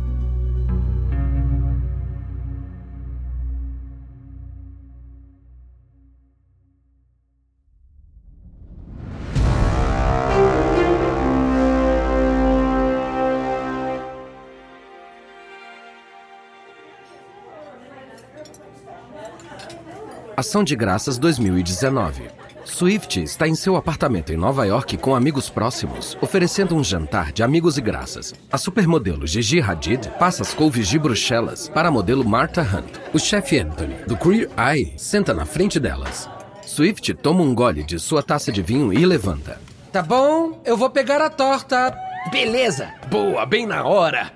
Ação 20.38 20.64
de 20.64 20.76
Graças 20.76 21.18
2019. 21.18 22.28
Swift 22.64 23.24
está 23.24 23.48
em 23.48 23.56
seu 23.56 23.76
apartamento 23.76 24.32
em 24.32 24.38
Nova 24.38 24.68
York 24.68 24.96
com 24.98 25.16
amigos 25.16 25.50
próximos, 25.50 26.16
oferecendo 26.22 26.76
um 26.76 26.84
jantar 26.84 27.32
de 27.32 27.42
amigos 27.42 27.80
e 27.80 27.82
graças. 27.82 28.36
A 28.52 28.56
supermodelo 28.56 29.26
Gigi 29.26 29.60
Hadid 29.60 30.08
passa 30.20 30.44
as 30.44 30.54
couves 30.54 30.88
de 30.88 31.00
Bruxelas 31.00 31.68
para 31.70 31.88
a 31.88 31.92
modelo 31.92 32.24
Martha 32.24 32.62
Hunt. 32.62 33.00
O 33.16 33.18
chefe 33.18 33.58
Anthony, 33.58 33.96
do 34.06 34.16
Queer 34.16 34.48
Eye, 34.56 34.94
senta 34.96 35.34
na 35.34 35.44
frente 35.44 35.80
delas. 35.80 36.30
Swift 36.62 37.16
toma 37.16 37.42
um 37.42 37.56
gole 37.56 37.84
de 37.84 37.98
sua 37.98 38.22
taça 38.22 38.52
de 38.52 38.62
vinho 38.62 38.94
e 38.94 39.04
levanta. 39.08 39.60
Tá 39.92 40.04
bom, 40.04 40.62
eu 40.64 40.78
vou 40.78 40.92
pegar 40.92 41.20
a 41.20 41.32
torta. 41.32 41.98
Beleza! 42.30 42.90
Boa, 43.10 43.44
bem 43.44 43.66
na 43.66 43.84
hora! 43.86 44.32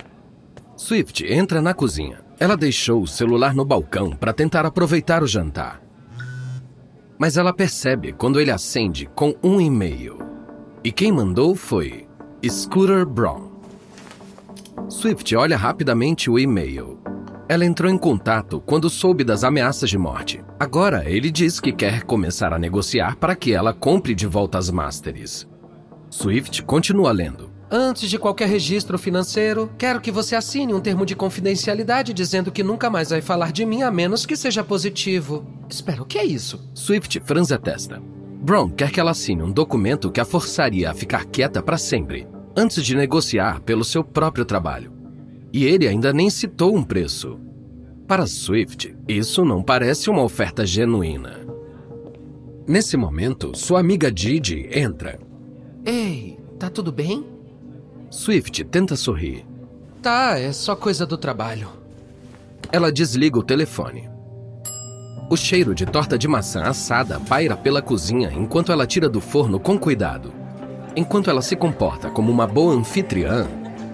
Swift 0.76 1.24
entra 1.32 1.62
na 1.62 1.76
cozinha. 1.76 2.22
Ela 2.40 2.58
deixou 2.58 3.04
o 3.04 3.08
celular 3.08 3.54
no 3.54 3.64
balcão 3.64 4.16
para 4.16 4.34
tentar 4.34 4.66
aproveitar 4.66 5.22
o 5.22 5.28
jantar 5.28 5.91
mas 7.22 7.38
ela 7.38 7.54
percebe 7.54 8.14
quando 8.14 8.40
ele 8.40 8.50
acende 8.50 9.08
com 9.14 9.36
um 9.44 9.62
e-mail. 9.62 10.18
E 10.84 10.92
quem 10.92 11.12
mandou 11.12 11.56
foi 11.56 12.08
Scooter 12.44 13.06
Braun. 13.06 13.52
Swift 14.90 15.36
olha 15.36 15.56
rapidamente 15.56 16.32
o 16.32 16.40
e-mail. 16.40 17.00
Ela 17.48 17.64
entrou 17.64 17.92
em 17.92 17.98
contato 17.98 18.60
quando 18.60 18.90
soube 18.90 19.24
das 19.24 19.44
ameaças 19.44 19.88
de 19.88 20.00
morte. 20.00 20.44
Agora 20.60 21.08
ele 21.08 21.30
diz 21.30 21.60
que 21.60 21.72
quer 21.72 22.02
começar 22.06 22.54
a 22.54 22.58
negociar 22.58 23.16
para 23.18 23.36
que 23.36 23.54
ela 23.54 23.72
compre 23.72 24.16
de 24.16 24.26
volta 24.26 24.58
as 24.58 24.72
Masters. 24.72 25.48
Swift 26.10 26.64
continua 26.64 27.12
lendo. 27.12 27.51
Antes 27.74 28.10
de 28.10 28.20
qualquer 28.20 28.50
registro 28.50 29.00
financeiro, 29.00 29.72
quero 29.78 30.02
que 30.02 30.12
você 30.12 30.36
assine 30.36 30.74
um 30.74 30.82
termo 30.82 31.06
de 31.06 31.16
confidencialidade 31.16 32.14
dizendo 32.14 32.52
que 32.52 32.62
nunca 32.62 32.90
mais 32.90 33.12
vai 33.12 33.22
falar 33.22 33.54
de 33.54 33.66
mim 33.66 33.82
a 33.82 33.90
menos 33.90 34.26
que 34.26 34.36
seja 34.36 34.62
positivo. 34.62 35.48
Espera, 35.70 36.02
o 36.02 36.06
que 36.06 36.18
é 36.18 36.26
isso? 36.26 36.60
Swift 36.74 37.22
franze 37.22 37.54
a 37.54 37.58
testa. 37.58 38.02
Brown 38.42 38.70
quer 38.70 38.92
que 38.92 39.00
ela 39.00 39.12
assine 39.12 39.42
um 39.42 39.54
documento 39.54 40.12
que 40.12 40.20
a 40.20 40.26
forçaria 40.26 40.92
a 40.92 40.94
ficar 40.94 41.24
quieta 41.24 41.64
para 41.64 41.78
sempre, 41.78 42.28
antes 42.58 42.84
de 42.84 42.94
negociar 42.94 43.62
pelo 43.62 43.86
seu 43.86 44.04
próprio 44.04 44.44
trabalho. 44.44 44.92
E 45.54 45.64
ele 45.64 45.88
ainda 45.88 46.12
nem 46.12 46.30
citou 46.30 46.76
um 46.76 46.84
preço. 46.84 47.40
Para 48.06 48.28
Swift, 48.28 48.94
isso 49.08 49.46
não 49.46 49.64
parece 49.64 50.10
uma 50.10 50.24
oferta 50.24 50.66
genuína. 50.66 51.40
Nesse 52.68 52.98
momento, 52.98 53.56
sua 53.56 53.80
amiga 53.80 54.12
Didi 54.12 54.68
entra. 54.74 55.18
Ei, 55.86 56.38
tá 56.60 56.70
tudo 56.70 56.92
bem? 56.92 57.31
Swift 58.12 58.66
tenta 58.66 58.98
sorrir. 58.98 59.46
Tá, 60.02 60.38
é 60.38 60.52
só 60.52 60.76
coisa 60.76 61.06
do 61.06 61.18
trabalho. 61.18 61.70
Ela 62.70 62.92
desliga 62.92 63.40
o 63.40 63.44
telefone. 63.44 64.10
O 65.30 65.38
cheiro 65.38 65.74
de 65.74 65.86
torta 65.86 66.18
de 66.18 66.28
maçã 66.28 66.64
assada 66.64 67.22
paira 67.22 67.56
pela 67.56 67.82
cozinha 67.82 68.30
enquanto 68.34 68.70
ela 68.70 68.86
tira 68.86 69.08
do 69.08 69.22
forno 69.22 69.62
com 69.62 69.80
cuidado. 69.80 70.34
Enquanto 70.94 71.30
ela 71.30 71.42
se 71.42 71.56
comporta 71.56 72.10
como 72.10 72.30
uma 72.30 72.46
boa 72.46 72.74
anfitriã, 72.74 73.48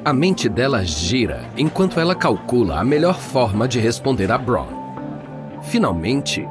a 0.03 0.11
mente 0.11 0.49
dela 0.49 0.83
gira 0.83 1.47
enquanto 1.55 1.99
ela 1.99 2.15
calcula 2.15 2.79
a 2.79 2.83
melhor 2.83 3.19
forma 3.19 3.67
de 3.67 3.79
responder 3.79 4.31
a 4.31 4.37
Braun. 4.39 4.65
Finalmente, 5.61 6.43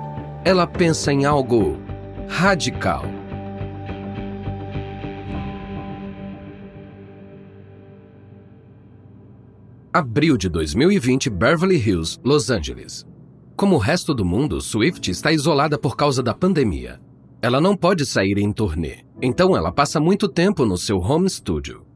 ela 0.45 0.69
pensa 0.69 1.13
em 1.13 1.25
algo 1.25 1.81
radical. 2.29 3.16
Abril 9.97 10.37
de 10.37 10.51
2020, 10.51 11.31
Beverly 11.31 11.77
Hills, 11.77 12.21
Los 12.23 12.51
Angeles. 12.51 13.07
Como 13.57 13.77
o 13.77 13.79
resto 13.79 14.13
do 14.13 14.27
mundo, 14.27 14.61
Swift 14.61 15.11
está 15.11 15.33
isolada 15.33 15.79
por 15.79 15.97
causa 15.97 16.23
da 16.23 16.35
pandemia. 16.35 17.01
Ela 17.41 17.63
não 17.63 17.75
pode 17.75 18.05
sair 18.05 18.37
em 18.37 18.53
turnê, 18.53 19.07
então 19.23 19.57
ela 19.57 19.73
passa 19.73 19.99
muito 19.99 20.29
tempo 20.29 20.67
no 20.67 20.77
seu 20.77 20.99
home 20.99 21.31
studio. 21.31 21.87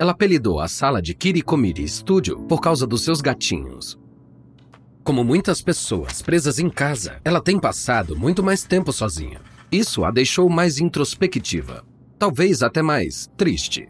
Ela 0.00 0.10
apelidou 0.10 0.58
a 0.58 0.66
sala 0.66 1.00
de 1.00 1.14
Kirikomiri 1.14 1.86
Studio 1.86 2.40
por 2.48 2.60
causa 2.60 2.88
dos 2.88 3.04
seus 3.04 3.20
gatinhos. 3.20 3.96
Como 5.04 5.22
muitas 5.22 5.62
pessoas 5.62 6.22
presas 6.22 6.58
em 6.58 6.68
casa, 6.68 7.20
ela 7.24 7.40
tem 7.40 7.56
passado 7.56 8.18
muito 8.18 8.42
mais 8.42 8.64
tempo 8.64 8.92
sozinha. 8.92 9.40
Isso 9.70 10.04
a 10.04 10.10
deixou 10.10 10.50
mais 10.50 10.80
introspectiva, 10.80 11.84
talvez 12.18 12.64
até 12.64 12.82
mais 12.82 13.30
triste. 13.36 13.88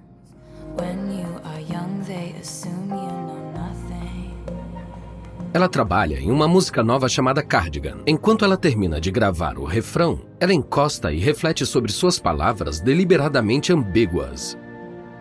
Ela 5.55 5.69
trabalha 5.69 6.19
em 6.19 6.33
uma 6.33 6.49
música 6.49 6.83
nova 6.83 7.09
chamada 7.09 7.41
Cardigan. 7.41 7.99
Enquanto 8.09 8.45
ela 8.45 8.57
termina 8.57 9.01
de 9.01 9.13
gravar 9.13 9.57
o 9.57 9.65
refrão, 9.65 10.23
ela 10.41 10.53
encosta 10.53 11.13
e 11.13 11.21
reflete 11.21 11.65
sobre 11.65 11.93
suas 11.93 12.19
palavras 12.19 12.81
deliberadamente 12.81 13.73
ambíguas. 13.73 14.59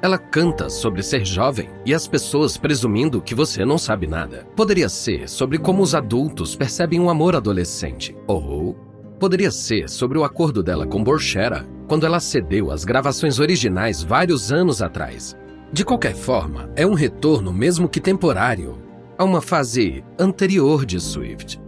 Ela 0.01 0.17
canta 0.17 0.71
sobre 0.71 1.03
ser 1.03 1.23
jovem 1.23 1.69
e 1.85 1.93
as 1.93 2.07
pessoas 2.07 2.57
presumindo 2.57 3.21
que 3.21 3.35
você 3.35 3.63
não 3.63 3.77
sabe 3.77 4.07
nada. 4.07 4.47
Poderia 4.55 4.89
ser 4.89 5.29
sobre 5.29 5.59
como 5.59 5.83
os 5.83 5.93
adultos 5.93 6.55
percebem 6.55 6.99
um 6.99 7.11
amor 7.11 7.35
adolescente. 7.35 8.15
Ou 8.25 8.73
poderia 9.19 9.51
ser 9.51 9.87
sobre 9.87 10.17
o 10.17 10.23
acordo 10.23 10.63
dela 10.63 10.87
com 10.87 11.03
Borchera 11.03 11.63
quando 11.87 12.07
ela 12.07 12.19
cedeu 12.19 12.71
as 12.71 12.83
gravações 12.83 13.37
originais 13.37 14.01
vários 14.01 14.51
anos 14.51 14.81
atrás. 14.81 15.37
De 15.71 15.85
qualquer 15.85 16.15
forma, 16.15 16.71
é 16.75 16.87
um 16.87 16.95
retorno, 16.95 17.53
mesmo 17.53 17.87
que 17.87 18.01
temporário, 18.01 18.82
a 19.17 19.23
uma 19.23 19.41
fase 19.41 20.03
anterior 20.17 20.85
de 20.85 20.99
Swift. 20.99 21.61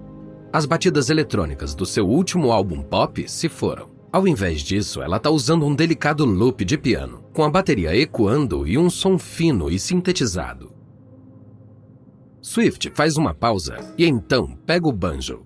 As 0.52 0.66
batidas 0.66 1.10
eletrônicas 1.10 1.76
do 1.76 1.86
seu 1.86 2.08
último 2.08 2.52
álbum 2.52 2.82
pop 2.82 3.30
se 3.30 3.50
foram. 3.50 3.90
Ao 4.12 4.28
invés 4.28 4.62
disso, 4.62 5.02
ela 5.02 5.18
está 5.18 5.30
usando 5.30 5.66
um 5.66 5.76
delicado 5.76 6.26
loop 6.26 6.64
de 6.64 6.78
piano, 6.78 7.24
com 7.34 7.44
a 7.44 7.50
bateria 7.50 7.96
ecoando 7.96 8.66
e 8.66 8.78
um 8.78 8.90
som 8.90 9.18
fino 9.18 9.70
e 9.70 9.78
sintetizado. 9.78 10.74
Swift 12.42 12.92
faz 12.92 13.18
uma 13.18 13.34
pausa 13.34 13.94
e 13.98 14.06
então 14.06 14.58
pega 14.66 14.88
o 14.88 14.94
banjo. 14.94 15.46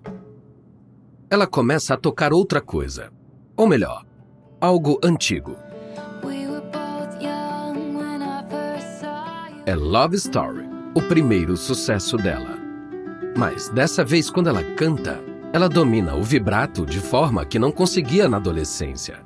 Ela 1.28 1.46
começa 1.46 1.94
a 1.94 1.96
tocar 1.96 2.32
outra 2.32 2.60
coisa. 2.60 3.10
Ou 3.56 3.66
melhor, 3.66 4.04
algo 4.60 4.98
antigo. 5.02 5.56
É 9.66 9.74
Love 9.74 10.16
Story 10.16 10.69
o 10.94 11.00
primeiro 11.00 11.56
sucesso 11.56 12.16
dela. 12.16 12.58
Mas 13.36 13.68
dessa 13.68 14.04
vez, 14.04 14.28
quando 14.28 14.48
ela 14.48 14.62
canta, 14.74 15.20
ela 15.52 15.68
domina 15.68 16.16
o 16.16 16.22
vibrato 16.22 16.84
de 16.84 16.98
forma 16.98 17.44
que 17.44 17.58
não 17.58 17.70
conseguia 17.70 18.28
na 18.28 18.38
adolescência. 18.38 19.20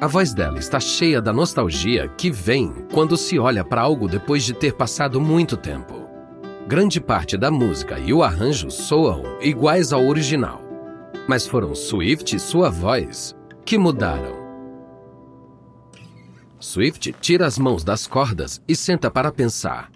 A 0.00 0.06
voz 0.06 0.34
dela 0.34 0.58
está 0.58 0.80
cheia 0.80 1.20
da 1.20 1.32
nostalgia 1.32 2.08
que 2.08 2.30
vem 2.30 2.72
quando 2.92 3.16
se 3.16 3.38
olha 3.38 3.64
para 3.64 3.82
algo 3.82 4.08
depois 4.08 4.42
de 4.44 4.52
ter 4.52 4.74
passado 4.74 5.20
muito 5.20 5.56
tempo. 5.56 6.08
Grande 6.66 7.00
parte 7.00 7.36
da 7.36 7.50
música 7.50 7.98
e 7.98 8.12
o 8.12 8.22
arranjo 8.22 8.70
soam 8.70 9.22
iguais 9.40 9.92
ao 9.92 10.06
original, 10.06 10.62
mas 11.28 11.46
foram 11.46 11.74
Swift 11.74 12.34
e 12.34 12.40
sua 12.40 12.70
voz 12.70 13.36
que 13.64 13.76
mudaram. 13.78 14.42
Swift 16.58 17.14
tira 17.20 17.46
as 17.46 17.58
mãos 17.58 17.84
das 17.84 18.06
cordas 18.06 18.62
e 18.66 18.74
senta 18.74 19.10
para 19.10 19.30
pensar. 19.30 19.90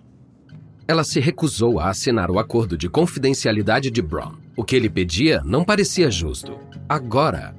Ela 0.89 1.05
se 1.05 1.21
recusou 1.21 1.79
a 1.79 1.91
assinar 1.91 2.31
o 2.31 2.39
acordo 2.39 2.75
de 2.75 2.89
confidencialidade 2.89 3.91
de 3.91 4.01
Brown. 4.01 4.37
O 4.57 4.65
que 4.65 4.75
ele 4.75 4.89
pedia 4.89 5.43
não 5.45 5.63
parecia 5.63 6.11
justo. 6.11 6.59
Agora, 6.89 7.55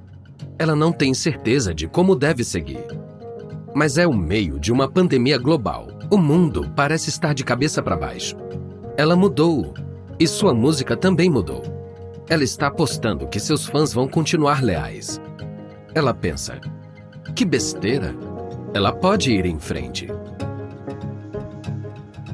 ela 0.58 0.76
não 0.76 0.92
tem 0.92 1.14
certeza 1.14 1.72
de 1.72 1.88
como 1.88 2.16
deve 2.16 2.44
seguir. 2.44 2.84
Mas 3.76 4.00
é 4.00 4.08
o 4.08 4.14
meio 4.14 4.60
de 4.60 4.72
uma 4.72 4.90
pandemia 4.90 5.38
global. 5.38 5.90
O 6.10 6.18
mundo 6.18 6.72
parece 6.76 7.10
estar 7.10 7.36
de 7.36 7.44
cabeça 7.44 7.84
para 7.84 7.96
baixo. 7.96 8.36
Ela 8.98 9.16
mudou 9.16 9.76
e 10.20 10.28
sua 10.28 10.52
música 10.52 10.98
também 10.98 11.30
mudou. 11.30 11.64
Ela 12.28 12.44
está 12.44 12.66
apostando 12.66 13.28
que 13.28 13.40
seus 13.40 13.68
fãs 13.68 13.94
vão 13.94 14.08
continuar 14.08 14.64
leais. 14.64 15.22
Ela 15.94 16.16
pensa: 16.16 16.60
que 17.36 17.46
besteira! 17.46 18.16
Ela 18.74 18.92
pode 18.92 19.32
ir 19.32 19.46
em 19.46 19.60
frente. 19.60 20.08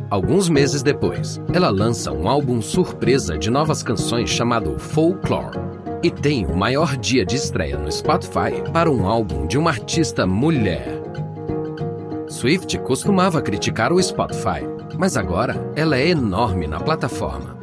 Alguns 0.09 0.49
meses 0.49 0.83
depois, 0.83 1.41
ela 1.51 1.69
lança 1.69 2.11
um 2.11 2.27
álbum 2.27 2.61
surpresa 2.61 3.37
de 3.37 3.49
novas 3.49 3.81
canções 3.81 4.29
chamado 4.29 4.77
Folklore 4.77 5.57
e 6.03 6.11
tem 6.11 6.45
o 6.45 6.55
maior 6.55 6.95
dia 6.95 7.25
de 7.25 7.35
estreia 7.35 7.77
no 7.77 7.91
Spotify 7.91 8.61
para 8.71 8.91
um 8.91 9.07
álbum 9.07 9.47
de 9.47 9.57
uma 9.57 9.71
artista 9.71 10.27
mulher. 10.27 11.01
Swift 12.27 12.77
costumava 12.79 13.41
criticar 13.41 13.91
o 13.91 14.01
Spotify, 14.01 14.61
mas 14.95 15.17
agora 15.17 15.71
ela 15.75 15.97
é 15.97 16.09
enorme 16.09 16.67
na 16.67 16.79
plataforma. 16.79 17.54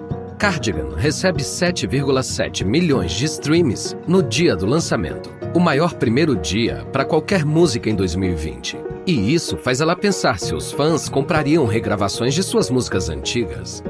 Cardigan 0.42 0.96
recebe 0.96 1.40
7,7 1.40 2.64
milhões 2.64 3.12
de 3.12 3.26
streams 3.26 3.96
no 4.08 4.20
dia 4.20 4.56
do 4.56 4.66
lançamento, 4.66 5.30
o 5.54 5.60
maior 5.60 5.94
primeiro 5.94 6.34
dia 6.34 6.84
para 6.86 7.04
qualquer 7.04 7.44
música 7.44 7.88
em 7.88 7.94
2020. 7.94 8.76
E 9.06 9.32
isso 9.32 9.56
faz 9.56 9.80
ela 9.80 9.94
pensar 9.94 10.40
se 10.40 10.52
os 10.52 10.72
fãs 10.72 11.08
comprariam 11.08 11.64
regravações 11.64 12.34
de 12.34 12.42
suas 12.42 12.70
músicas 12.70 13.08
antigas. 13.08 13.84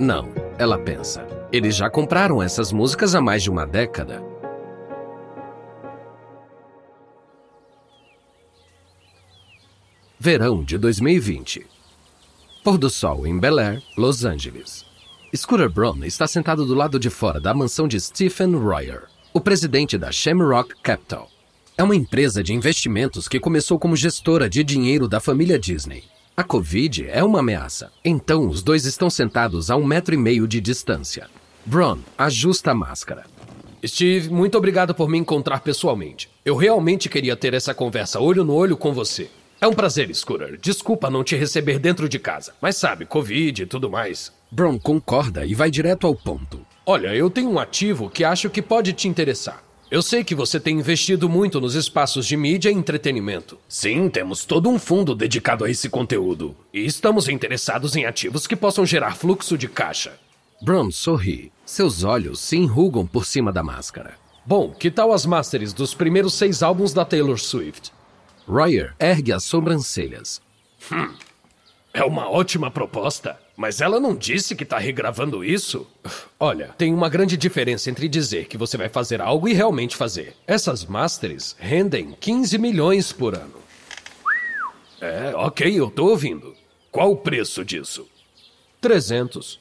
Não, 0.00 0.30
ela 0.56 0.78
pensa. 0.78 1.26
Eles 1.52 1.76
já 1.76 1.90
compraram 1.90 2.42
essas 2.42 2.72
músicas 2.72 3.14
há 3.14 3.20
mais 3.20 3.42
de 3.42 3.50
uma 3.50 3.66
década. 3.66 4.24
Verão 10.18 10.64
de 10.64 10.78
2020. 10.78 11.66
Pôr 12.64 12.78
do 12.78 12.88
sol 12.88 13.26
em 13.26 13.38
Bel 13.38 13.58
Air, 13.58 13.82
Los 13.98 14.24
Angeles. 14.24 14.87
Scooter 15.36 15.68
Braun 15.68 16.04
está 16.04 16.26
sentado 16.26 16.64
do 16.64 16.74
lado 16.74 16.98
de 16.98 17.10
fora 17.10 17.38
da 17.38 17.52
mansão 17.52 17.86
de 17.86 18.00
Stephen 18.00 18.54
Royer, 18.54 19.02
o 19.32 19.40
presidente 19.40 19.98
da 19.98 20.10
Shamrock 20.10 20.74
Capital. 20.82 21.30
É 21.76 21.82
uma 21.82 21.94
empresa 21.94 22.42
de 22.42 22.54
investimentos 22.54 23.28
que 23.28 23.38
começou 23.38 23.78
como 23.78 23.94
gestora 23.94 24.48
de 24.48 24.64
dinheiro 24.64 25.06
da 25.06 25.20
família 25.20 25.58
Disney. 25.58 26.04
A 26.34 26.42
Covid 26.42 27.08
é 27.10 27.22
uma 27.22 27.40
ameaça, 27.40 27.92
então 28.02 28.48
os 28.48 28.62
dois 28.62 28.86
estão 28.86 29.10
sentados 29.10 29.70
a 29.70 29.76
um 29.76 29.84
metro 29.84 30.14
e 30.14 30.18
meio 30.18 30.48
de 30.48 30.62
distância. 30.62 31.28
Bron 31.66 31.98
ajusta 32.16 32.70
a 32.70 32.74
máscara. 32.74 33.26
Steve, 33.86 34.30
muito 34.30 34.56
obrigado 34.56 34.94
por 34.94 35.10
me 35.10 35.18
encontrar 35.18 35.60
pessoalmente. 35.60 36.30
Eu 36.42 36.56
realmente 36.56 37.08
queria 37.08 37.36
ter 37.36 37.52
essa 37.52 37.74
conversa 37.74 38.18
olho 38.18 38.44
no 38.44 38.54
olho 38.54 38.78
com 38.78 38.94
você. 38.94 39.28
É 39.60 39.66
um 39.66 39.72
prazer, 39.72 40.14
Scooter. 40.14 40.56
Desculpa 40.60 41.10
não 41.10 41.24
te 41.24 41.34
receber 41.34 41.80
dentro 41.80 42.08
de 42.08 42.18
casa, 42.18 42.54
mas 42.60 42.76
sabe, 42.76 43.04
Covid 43.04 43.62
e 43.62 43.66
tudo 43.66 43.90
mais. 43.90 44.32
Bron 44.50 44.78
concorda 44.78 45.44
e 45.44 45.54
vai 45.54 45.70
direto 45.70 46.06
ao 46.06 46.14
ponto. 46.14 46.64
Olha, 46.86 47.14
eu 47.14 47.28
tenho 47.28 47.50
um 47.50 47.58
ativo 47.58 48.08
que 48.08 48.24
acho 48.24 48.48
que 48.48 48.62
pode 48.62 48.92
te 48.92 49.08
interessar. 49.08 49.62
Eu 49.90 50.00
sei 50.00 50.22
que 50.22 50.34
você 50.34 50.60
tem 50.60 50.78
investido 50.78 51.28
muito 51.28 51.60
nos 51.60 51.74
espaços 51.74 52.26
de 52.26 52.36
mídia 52.36 52.70
e 52.70 52.74
entretenimento. 52.74 53.58
Sim, 53.68 54.08
temos 54.08 54.44
todo 54.44 54.68
um 54.68 54.78
fundo 54.78 55.14
dedicado 55.14 55.64
a 55.64 55.70
esse 55.70 55.88
conteúdo. 55.88 56.54
E 56.72 56.84
estamos 56.84 57.28
interessados 57.28 57.96
em 57.96 58.04
ativos 58.04 58.46
que 58.46 58.54
possam 58.54 58.86
gerar 58.86 59.16
fluxo 59.16 59.58
de 59.58 59.66
caixa. 59.66 60.12
Bron 60.62 60.90
sorri. 60.90 61.50
Seus 61.64 62.04
olhos 62.04 62.38
se 62.38 62.56
enrugam 62.56 63.06
por 63.06 63.24
cima 63.26 63.52
da 63.52 63.62
máscara. 63.62 64.14
Bom, 64.46 64.70
que 64.70 64.90
tal 64.90 65.12
as 65.12 65.26
masters 65.26 65.72
dos 65.72 65.94
primeiros 65.94 66.34
seis 66.34 66.62
álbuns 66.62 66.92
da 66.92 67.04
Taylor 67.04 67.38
Swift? 67.38 67.90
Royer 68.48 68.94
ergue 68.98 69.32
as 69.32 69.44
sobrancelhas. 69.44 70.40
Hum, 70.90 71.14
é 71.92 72.02
uma 72.02 72.30
ótima 72.30 72.70
proposta. 72.70 73.38
Mas 73.56 73.80
ela 73.80 73.98
não 73.98 74.14
disse 74.14 74.54
que 74.54 74.62
está 74.62 74.78
regravando 74.78 75.44
isso? 75.44 75.84
Olha, 76.38 76.68
tem 76.78 76.94
uma 76.94 77.08
grande 77.08 77.36
diferença 77.36 77.90
entre 77.90 78.08
dizer 78.08 78.46
que 78.46 78.56
você 78.56 78.76
vai 78.76 78.88
fazer 78.88 79.20
algo 79.20 79.48
e 79.48 79.52
realmente 79.52 79.96
fazer. 79.96 80.36
Essas 80.46 80.84
masters 80.84 81.56
rendem 81.58 82.16
15 82.20 82.56
milhões 82.56 83.12
por 83.12 83.34
ano. 83.34 83.56
É, 85.00 85.32
ok, 85.34 85.72
eu 85.78 85.90
tô 85.90 86.06
ouvindo. 86.06 86.54
Qual 86.92 87.10
o 87.10 87.16
preço 87.16 87.64
disso? 87.64 88.06
300. 88.80 89.58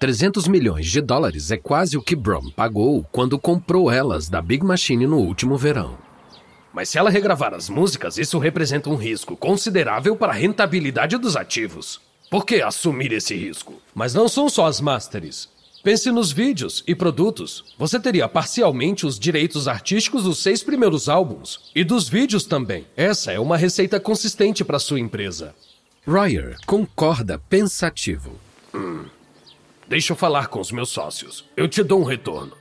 300 0.00 0.48
milhões 0.48 0.86
de 0.86 1.00
dólares 1.00 1.52
é 1.52 1.56
quase 1.56 1.96
o 1.96 2.02
que 2.02 2.16
Brom 2.16 2.50
pagou 2.50 3.06
quando 3.12 3.38
comprou 3.38 3.88
elas 3.88 4.28
da 4.28 4.42
Big 4.42 4.64
Machine 4.64 5.06
no 5.06 5.18
último 5.18 5.56
verão. 5.56 5.96
Mas 6.72 6.88
se 6.88 6.98
ela 6.98 7.10
regravar 7.10 7.54
as 7.54 7.68
músicas, 7.68 8.16
isso 8.16 8.38
representa 8.38 8.88
um 8.88 8.96
risco 8.96 9.36
considerável 9.36 10.16
para 10.16 10.32
a 10.32 10.36
rentabilidade 10.36 11.16
dos 11.18 11.36
ativos. 11.36 12.00
Por 12.30 12.46
que 12.46 12.62
assumir 12.62 13.12
esse 13.12 13.34
risco? 13.34 13.74
Mas 13.94 14.14
não 14.14 14.26
são 14.26 14.48
só 14.48 14.66
as 14.66 14.80
masters. 14.80 15.50
Pense 15.82 16.10
nos 16.10 16.30
vídeos 16.30 16.82
e 16.86 16.94
produtos. 16.94 17.74
Você 17.76 17.98
teria 17.98 18.28
parcialmente 18.28 19.04
os 19.04 19.18
direitos 19.18 19.66
artísticos 19.66 20.22
dos 20.22 20.38
seis 20.38 20.62
primeiros 20.62 21.08
álbuns. 21.08 21.70
E 21.74 21.82
dos 21.82 22.08
vídeos 22.08 22.44
também. 22.44 22.86
Essa 22.96 23.32
é 23.32 23.40
uma 23.40 23.56
receita 23.56 23.98
consistente 23.98 24.64
para 24.64 24.78
sua 24.78 25.00
empresa. 25.00 25.54
Royer 26.06 26.56
concorda 26.66 27.38
pensativo. 27.38 28.38
Hum. 28.72 29.04
Deixa 29.88 30.12
eu 30.12 30.16
falar 30.16 30.46
com 30.46 30.60
os 30.60 30.72
meus 30.72 30.88
sócios. 30.88 31.44
Eu 31.56 31.68
te 31.68 31.82
dou 31.82 32.00
um 32.00 32.04
retorno. 32.04 32.56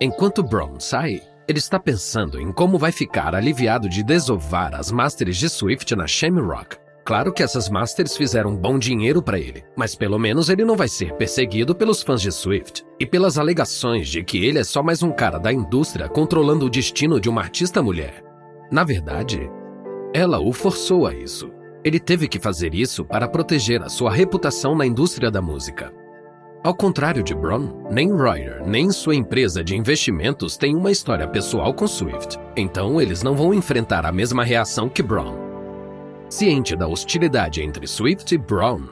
Enquanto 0.00 0.42
Brom 0.42 0.80
sai, 0.80 1.22
ele 1.52 1.58
está 1.58 1.78
pensando 1.78 2.40
em 2.40 2.50
como 2.50 2.78
vai 2.78 2.90
ficar 2.90 3.34
aliviado 3.34 3.86
de 3.86 4.02
desovar 4.02 4.74
as 4.74 4.90
masters 4.90 5.36
de 5.36 5.50
Swift 5.50 5.94
na 5.94 6.06
Shamrock. 6.06 6.76
Claro 7.04 7.30
que 7.30 7.42
essas 7.42 7.68
masters 7.68 8.16
fizeram 8.16 8.56
bom 8.56 8.78
dinheiro 8.78 9.20
para 9.20 9.38
ele, 9.38 9.62
mas 9.76 9.94
pelo 9.94 10.18
menos 10.18 10.48
ele 10.48 10.64
não 10.64 10.76
vai 10.76 10.88
ser 10.88 11.12
perseguido 11.14 11.74
pelos 11.74 12.02
fãs 12.02 12.22
de 12.22 12.32
Swift 12.32 12.84
e 12.98 13.04
pelas 13.04 13.36
alegações 13.36 14.08
de 14.08 14.24
que 14.24 14.42
ele 14.46 14.60
é 14.60 14.64
só 14.64 14.82
mais 14.82 15.02
um 15.02 15.12
cara 15.12 15.38
da 15.38 15.52
indústria 15.52 16.08
controlando 16.08 16.64
o 16.64 16.70
destino 16.70 17.20
de 17.20 17.28
uma 17.28 17.42
artista 17.42 17.82
mulher. 17.82 18.24
Na 18.70 18.82
verdade, 18.82 19.50
ela 20.14 20.40
o 20.40 20.52
forçou 20.52 21.06
a 21.06 21.14
isso. 21.14 21.50
Ele 21.84 22.00
teve 22.00 22.28
que 22.28 22.40
fazer 22.40 22.74
isso 22.74 23.04
para 23.04 23.28
proteger 23.28 23.82
a 23.82 23.90
sua 23.90 24.10
reputação 24.10 24.74
na 24.74 24.86
indústria 24.86 25.30
da 25.30 25.42
música. 25.42 25.92
Ao 26.64 26.72
contrário 26.72 27.24
de 27.24 27.34
Bron, 27.34 27.88
nem 27.90 28.12
Royer 28.12 28.62
nem 28.64 28.92
sua 28.92 29.16
empresa 29.16 29.64
de 29.64 29.74
investimentos 29.74 30.56
têm 30.56 30.76
uma 30.76 30.92
história 30.92 31.26
pessoal 31.26 31.74
com 31.74 31.88
Swift, 31.88 32.38
então 32.56 33.00
eles 33.00 33.20
não 33.20 33.34
vão 33.34 33.52
enfrentar 33.52 34.06
a 34.06 34.12
mesma 34.12 34.44
reação 34.44 34.88
que 34.88 35.02
Bron. 35.02 35.36
Ciente 36.30 36.76
da 36.76 36.86
hostilidade 36.86 37.60
entre 37.60 37.84
Swift 37.88 38.32
e 38.32 38.38
Brown, 38.38 38.82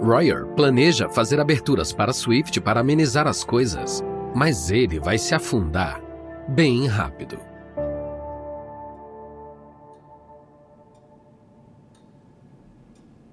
Royer 0.00 0.46
planeja 0.54 1.08
fazer 1.08 1.40
aberturas 1.40 1.92
para 1.92 2.12
Swift 2.12 2.60
para 2.60 2.78
amenizar 2.78 3.26
as 3.26 3.42
coisas, 3.42 4.04
mas 4.32 4.70
ele 4.70 5.00
vai 5.00 5.18
se 5.18 5.34
afundar 5.34 6.00
bem 6.48 6.86
rápido. 6.86 7.40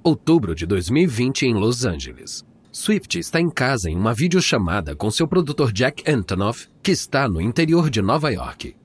Outubro 0.03 0.55
de 0.55 0.65
2020 0.65 1.43
em 1.45 1.53
Los 1.53 1.85
Angeles. 1.85 2.43
Swift 2.75 3.19
está 3.19 3.39
em 3.39 3.51
casa 3.51 3.87
em 3.87 3.95
uma 3.95 4.15
videochamada 4.15 4.95
com 4.95 5.11
seu 5.11 5.27
produtor 5.27 5.71
Jack 5.71 6.09
Antonoff, 6.11 6.67
que 6.81 6.89
está 6.89 7.27
no 7.29 7.39
interior 7.39 7.87
de 7.87 8.01
Nova 8.01 8.31
York. 8.31 8.75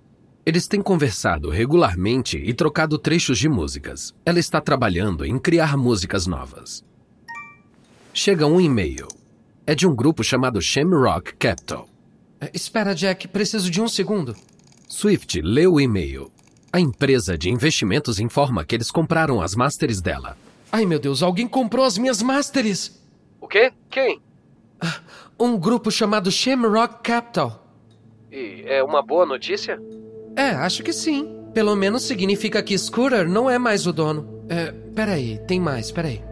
Eles 0.44 0.68
têm 0.68 0.83
conversado 0.83 1.48
regularmente 1.48 2.37
e 2.37 2.53
trocado 2.53 2.98
trechos 2.98 3.38
de 3.38 3.48
músicas. 3.48 4.14
Ela 4.27 4.38
está 4.38 4.61
trabalhando 4.61 5.24
em 5.24 5.38
criar 5.38 5.74
músicas 5.79 6.27
novas. 6.27 6.85
Chega 8.12 8.46
um 8.46 8.61
e-mail. 8.61 9.09
É 9.66 9.74
de 9.74 9.88
um 9.88 9.94
grupo 9.94 10.22
chamado 10.22 10.61
Shamrock 10.61 11.35
Capital. 11.37 11.88
É, 12.42 12.51
espera, 12.53 12.94
Jack, 12.94 13.27
preciso 13.29 13.70
de 13.70 13.81
um 13.81 13.88
segundo. 13.88 14.37
Swift 14.87 15.40
leu 15.40 15.74
o 15.74 15.81
e-mail. 15.81 16.31
A 16.70 16.79
empresa 16.79 17.38
de 17.38 17.48
investimentos 17.48 18.20
informa 18.20 18.66
que 18.66 18.74
eles 18.74 18.90
compraram 18.90 19.40
as 19.40 19.55
masters 19.55 20.03
dela. 20.03 20.37
Ai, 20.70 20.85
meu 20.85 20.98
Deus, 20.98 21.22
alguém 21.22 21.48
comprou 21.48 21.87
as 21.87 21.96
minhas 21.96 22.20
masters! 22.20 22.98
O 23.49 23.51
quê? 23.51 23.73
Quem? 23.89 24.21
Ah, 24.79 24.97
um 25.41 25.57
grupo 25.57 25.91
chamado 25.91 26.31
Shamrock 26.31 27.03
Capital. 27.03 27.67
E 28.31 28.63
é 28.67 28.85
uma 28.85 29.01
boa 29.01 29.25
notícia? 29.25 29.81
É, 30.37 30.51
acho 30.51 30.83
que 30.83 30.93
sim. 30.93 31.35
Pelo 31.55 31.75
menos 31.75 32.03
significa 32.03 32.63
que 32.63 32.77
Scooter 32.77 33.27
não 33.27 33.49
é 33.49 33.59
mais 33.59 33.87
o 33.87 33.93
dono. 33.93 34.45
É, 34.51 34.71
peraí, 34.95 35.39
tem 35.47 35.59
mais, 35.59 35.91
peraí. 35.91 36.23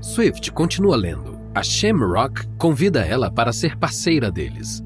Swift 0.00 0.50
continua 0.50 0.96
lendo. 0.96 1.38
A 1.54 1.62
Shamrock 1.62 2.44
convida 2.58 3.06
ela 3.06 3.30
para 3.30 3.52
ser 3.52 3.78
parceira 3.78 4.28
deles. 4.28 4.82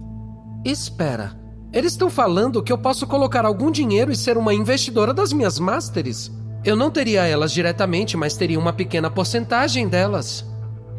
Espera. 0.66 1.32
Eles 1.72 1.92
estão 1.92 2.10
falando 2.10 2.62
que 2.62 2.74
eu 2.74 2.76
posso 2.76 3.06
colocar 3.06 3.46
algum 3.46 3.70
dinheiro 3.70 4.12
e 4.12 4.16
ser 4.16 4.36
uma 4.36 4.52
investidora 4.52 5.14
das 5.14 5.32
minhas 5.32 5.58
Masters. 5.58 6.30
Eu 6.62 6.76
não 6.76 6.90
teria 6.90 7.24
elas 7.24 7.52
diretamente, 7.52 8.18
mas 8.18 8.36
teria 8.36 8.58
uma 8.58 8.74
pequena 8.74 9.10
porcentagem 9.10 9.88
delas. 9.88 10.44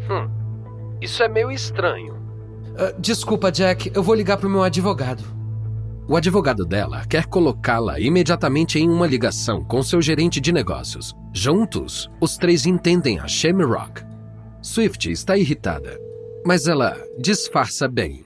Hum. 0.10 0.45
Isso 1.02 1.22
é 1.24 1.28
meio 1.28 1.52
estranho. 1.52 2.14
Uh, 2.14 3.00
desculpa, 3.00 3.52
Jack. 3.52 3.92
Eu 3.94 4.04
vou 4.04 4.16
ligar 4.16 4.38
pro 4.38 4.50
meu 4.50 4.64
advogado. 4.64 5.24
O 6.08 6.16
advogado 6.16 6.66
dela 6.66 7.04
quer 7.08 7.26
colocá-la 7.26 8.00
imediatamente 8.00 8.78
em 8.78 8.88
uma 8.88 9.08
ligação 9.08 9.64
com 9.64 9.82
seu 9.82 10.02
gerente 10.02 10.40
de 10.40 10.52
negócios. 10.52 11.16
Juntos, 11.34 12.10
os 12.22 12.38
três 12.38 12.66
entendem 12.66 13.20
a 13.20 13.28
Shamrock. 13.28 14.04
Swift 14.62 15.12
está 15.12 15.36
irritada, 15.36 16.00
mas 16.46 16.68
ela 16.68 16.96
disfarça 17.18 17.88
bem. 17.88 18.24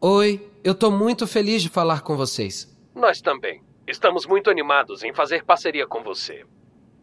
Oi, 0.00 0.50
eu 0.64 0.74
tô 0.74 0.90
muito 0.90 1.26
feliz 1.26 1.62
de 1.62 1.68
falar 1.68 2.00
com 2.00 2.16
vocês. 2.16 2.74
Nós 2.94 3.20
também. 3.20 3.62
Estamos 3.86 4.26
muito 4.26 4.50
animados 4.50 5.02
em 5.02 5.12
fazer 5.12 5.44
parceria 5.44 5.86
com 5.86 6.02
você. 6.02 6.44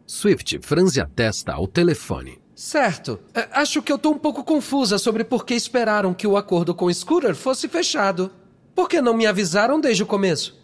Swift 0.06 0.58
franze 0.62 1.00
a 1.00 1.06
testa 1.06 1.52
ao 1.52 1.68
telefone. 1.68 2.40
Certo. 2.58 3.20
É, 3.32 3.48
acho 3.52 3.80
que 3.80 3.92
eu 3.92 3.96
tô 3.96 4.10
um 4.10 4.18
pouco 4.18 4.42
confusa 4.42 4.98
sobre 4.98 5.22
por 5.22 5.46
que 5.46 5.54
esperaram 5.54 6.12
que 6.12 6.26
o 6.26 6.36
acordo 6.36 6.74
com 6.74 6.92
Scooter 6.92 7.32
fosse 7.36 7.68
fechado. 7.68 8.32
Por 8.74 8.88
que 8.88 9.00
não 9.00 9.14
me 9.14 9.28
avisaram 9.28 9.80
desde 9.80 10.02
o 10.02 10.06
começo? 10.06 10.60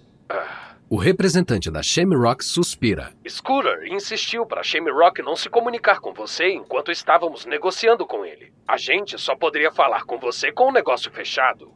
O 0.90 0.96
representante 0.96 1.70
da 1.70 1.84
Shamrock 1.84 2.44
suspira. 2.44 3.12
Scooter 3.28 3.86
insistiu 3.92 4.44
para 4.44 4.64
Shamrock 4.64 5.22
não 5.22 5.36
se 5.36 5.48
comunicar 5.48 6.00
com 6.00 6.12
você 6.12 6.48
enquanto 6.48 6.90
estávamos 6.90 7.46
negociando 7.46 8.04
com 8.04 8.24
ele. 8.24 8.52
A 8.66 8.76
gente 8.76 9.16
só 9.16 9.36
poderia 9.36 9.70
falar 9.70 10.02
com 10.02 10.18
você 10.18 10.50
com 10.50 10.70
o 10.70 10.72
negócio 10.72 11.12
fechado. 11.12 11.70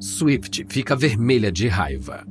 Swift 0.00 0.64
fica 0.70 0.96
vermelha 0.96 1.52
de 1.52 1.68
raiva. 1.68 2.24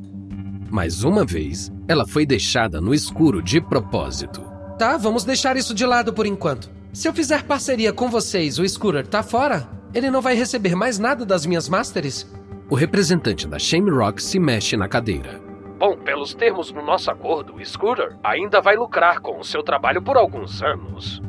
Mais 0.71 1.03
uma 1.03 1.23
vez, 1.23 1.71
ela 1.87 2.07
foi 2.07 2.25
deixada 2.25 2.81
no 2.81 2.91
escuro 2.91 3.39
de 3.39 3.61
propósito. 3.61 4.41
Tá, 4.79 4.97
vamos 4.97 5.23
deixar 5.23 5.55
isso 5.57 5.75
de 5.75 5.85
lado 5.85 6.11
por 6.11 6.25
enquanto. 6.25 6.78
Se 6.91 7.07
eu 7.07 7.13
fizer 7.13 7.43
parceria 7.43 7.93
com 7.93 8.09
vocês, 8.09 8.57
o 8.57 8.67
Scooter 8.67 9.05
tá 9.05 9.21
fora? 9.21 9.69
Ele 9.93 10.09
não 10.09 10.21
vai 10.21 10.35
receber 10.35 10.75
mais 10.75 10.97
nada 10.97 11.25
das 11.25 11.45
minhas 11.45 11.69
Masters? 11.69 12.27
O 12.69 12.75
representante 12.75 13.47
da 13.47 13.59
Shamrock 13.59 14.21
se 14.21 14.39
mexe 14.39 14.75
na 14.75 14.87
cadeira. 14.87 15.39
Bom, 15.77 15.95
pelos 15.97 16.33
termos 16.33 16.71
do 16.71 16.81
nosso 16.81 17.09
acordo, 17.09 17.55
o 17.55 17.65
Scooter 17.65 18.17
ainda 18.23 18.59
vai 18.59 18.75
lucrar 18.75 19.19
com 19.19 19.39
o 19.39 19.43
seu 19.43 19.63
trabalho 19.63 20.01
por 20.01 20.17
alguns 20.17 20.61
anos. 20.61 21.21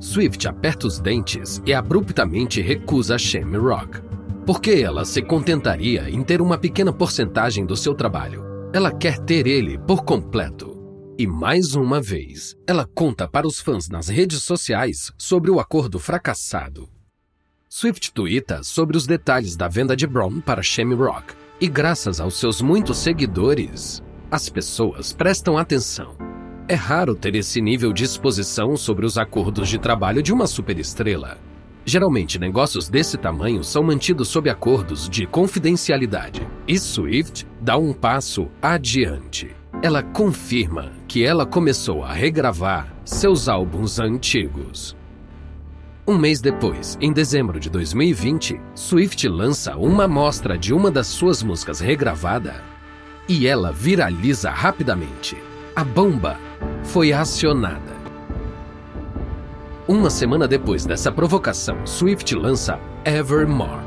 Swift 0.00 0.46
aperta 0.46 0.86
os 0.86 1.00
dentes 1.00 1.60
e 1.66 1.74
abruptamente 1.74 2.60
recusa 2.60 3.16
a 3.16 3.18
Shamrock. 3.18 4.00
Porque 4.46 4.72
ela 4.72 5.04
se 5.04 5.20
contentaria 5.22 6.08
em 6.08 6.22
ter 6.22 6.40
uma 6.40 6.58
pequena 6.58 6.92
porcentagem 6.92 7.66
do 7.66 7.76
seu 7.76 7.94
trabalho. 7.94 8.44
Ela 8.72 8.92
quer 8.92 9.18
ter 9.18 9.46
ele 9.46 9.78
por 9.78 10.04
completo. 10.04 10.73
E 11.16 11.28
mais 11.28 11.76
uma 11.76 12.00
vez, 12.00 12.56
ela 12.66 12.88
conta 12.92 13.28
para 13.28 13.46
os 13.46 13.60
fãs 13.60 13.88
nas 13.88 14.08
redes 14.08 14.42
sociais 14.42 15.12
sobre 15.16 15.48
o 15.48 15.60
acordo 15.60 16.00
fracassado. 16.00 16.88
Swift 17.68 18.12
tuita 18.12 18.64
sobre 18.64 18.96
os 18.96 19.06
detalhes 19.06 19.54
da 19.54 19.68
venda 19.68 19.94
de 19.94 20.08
Brown 20.08 20.40
para 20.40 20.60
Shamrock. 20.60 21.34
E 21.60 21.68
graças 21.68 22.18
aos 22.18 22.40
seus 22.40 22.60
muitos 22.60 22.98
seguidores, 22.98 24.02
as 24.28 24.48
pessoas 24.48 25.12
prestam 25.12 25.56
atenção. 25.56 26.16
É 26.66 26.74
raro 26.74 27.14
ter 27.14 27.36
esse 27.36 27.60
nível 27.60 27.92
de 27.92 28.02
exposição 28.02 28.76
sobre 28.76 29.06
os 29.06 29.16
acordos 29.16 29.68
de 29.68 29.78
trabalho 29.78 30.20
de 30.20 30.32
uma 30.32 30.48
superestrela. 30.48 31.38
Geralmente, 31.86 32.40
negócios 32.40 32.88
desse 32.88 33.16
tamanho 33.16 33.62
são 33.62 33.84
mantidos 33.84 34.26
sob 34.26 34.50
acordos 34.50 35.08
de 35.08 35.26
confidencialidade. 35.26 36.44
E 36.66 36.76
Swift 36.76 37.46
dá 37.60 37.76
um 37.76 37.92
passo 37.92 38.48
adiante. 38.60 39.54
Ela 39.84 40.02
confirma 40.02 40.92
que 41.06 41.22
ela 41.22 41.44
começou 41.44 42.02
a 42.02 42.10
regravar 42.10 42.88
seus 43.04 43.50
álbuns 43.50 44.00
antigos. 44.00 44.96
Um 46.08 46.16
mês 46.16 46.40
depois, 46.40 46.96
em 47.02 47.12
dezembro 47.12 47.60
de 47.60 47.68
2020, 47.68 48.58
Swift 48.74 49.28
lança 49.28 49.76
uma 49.76 50.04
amostra 50.04 50.56
de 50.56 50.72
uma 50.72 50.90
das 50.90 51.08
suas 51.08 51.42
músicas 51.42 51.80
regravada 51.80 52.62
e 53.28 53.46
ela 53.46 53.72
viraliza 53.72 54.48
rapidamente. 54.48 55.36
A 55.76 55.84
bomba 55.84 56.38
foi 56.84 57.12
acionada. 57.12 57.94
Uma 59.86 60.08
semana 60.08 60.48
depois 60.48 60.86
dessa 60.86 61.12
provocação, 61.12 61.86
Swift 61.86 62.34
lança 62.34 62.80
Evermore. 63.04 63.84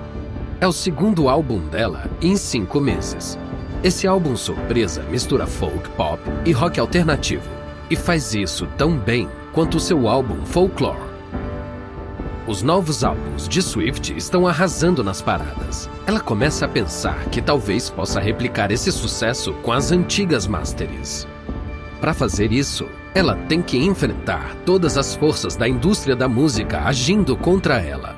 É 0.62 0.68
o 0.68 0.72
segundo 0.72 1.28
álbum 1.28 1.68
dela 1.70 2.08
em 2.22 2.38
cinco 2.38 2.80
meses. 2.80 3.36
Esse 3.84 4.08
álbum 4.08 4.36
surpresa 4.36 5.04
mistura 5.04 5.46
folk, 5.46 5.88
pop 5.92 6.20
e 6.46 6.52
rock 6.52 6.80
alternativo 6.80 7.48
e 7.90 7.96
faz 7.96 8.34
isso 8.34 8.68
tão 8.78 8.98
bem 8.98 9.30
quanto 9.54 9.80
seu 9.80 10.08
álbum 10.08 10.44
Folklore. 10.46 11.08
Os 12.48 12.64
novos 12.64 13.04
álbuns 13.04 13.48
de 13.48 13.62
Swift 13.62 14.16
estão 14.18 14.48
arrasando 14.48 15.04
nas 15.04 15.22
paradas. 15.22 15.90
Ela 16.08 16.20
começa 16.20 16.66
a 16.66 16.70
pensar 16.70 17.26
que 17.26 17.42
talvez 17.42 17.90
possa 17.90 18.20
replicar 18.20 18.72
esse 18.72 18.92
sucesso 18.92 19.54
com 19.62 19.72
as 19.72 19.92
antigas 19.92 20.48
Masters. 20.48 21.28
Para 22.00 22.14
fazer 22.14 22.52
isso, 22.52 22.88
ela 23.14 23.36
tem 23.36 23.62
que 23.62 23.78
enfrentar 23.78 24.56
todas 24.66 24.98
as 24.98 25.14
forças 25.16 25.56
da 25.56 25.68
indústria 25.68 26.16
da 26.16 26.28
música 26.28 26.82
agindo 26.82 27.36
contra 27.36 27.82
ela. 27.82 28.16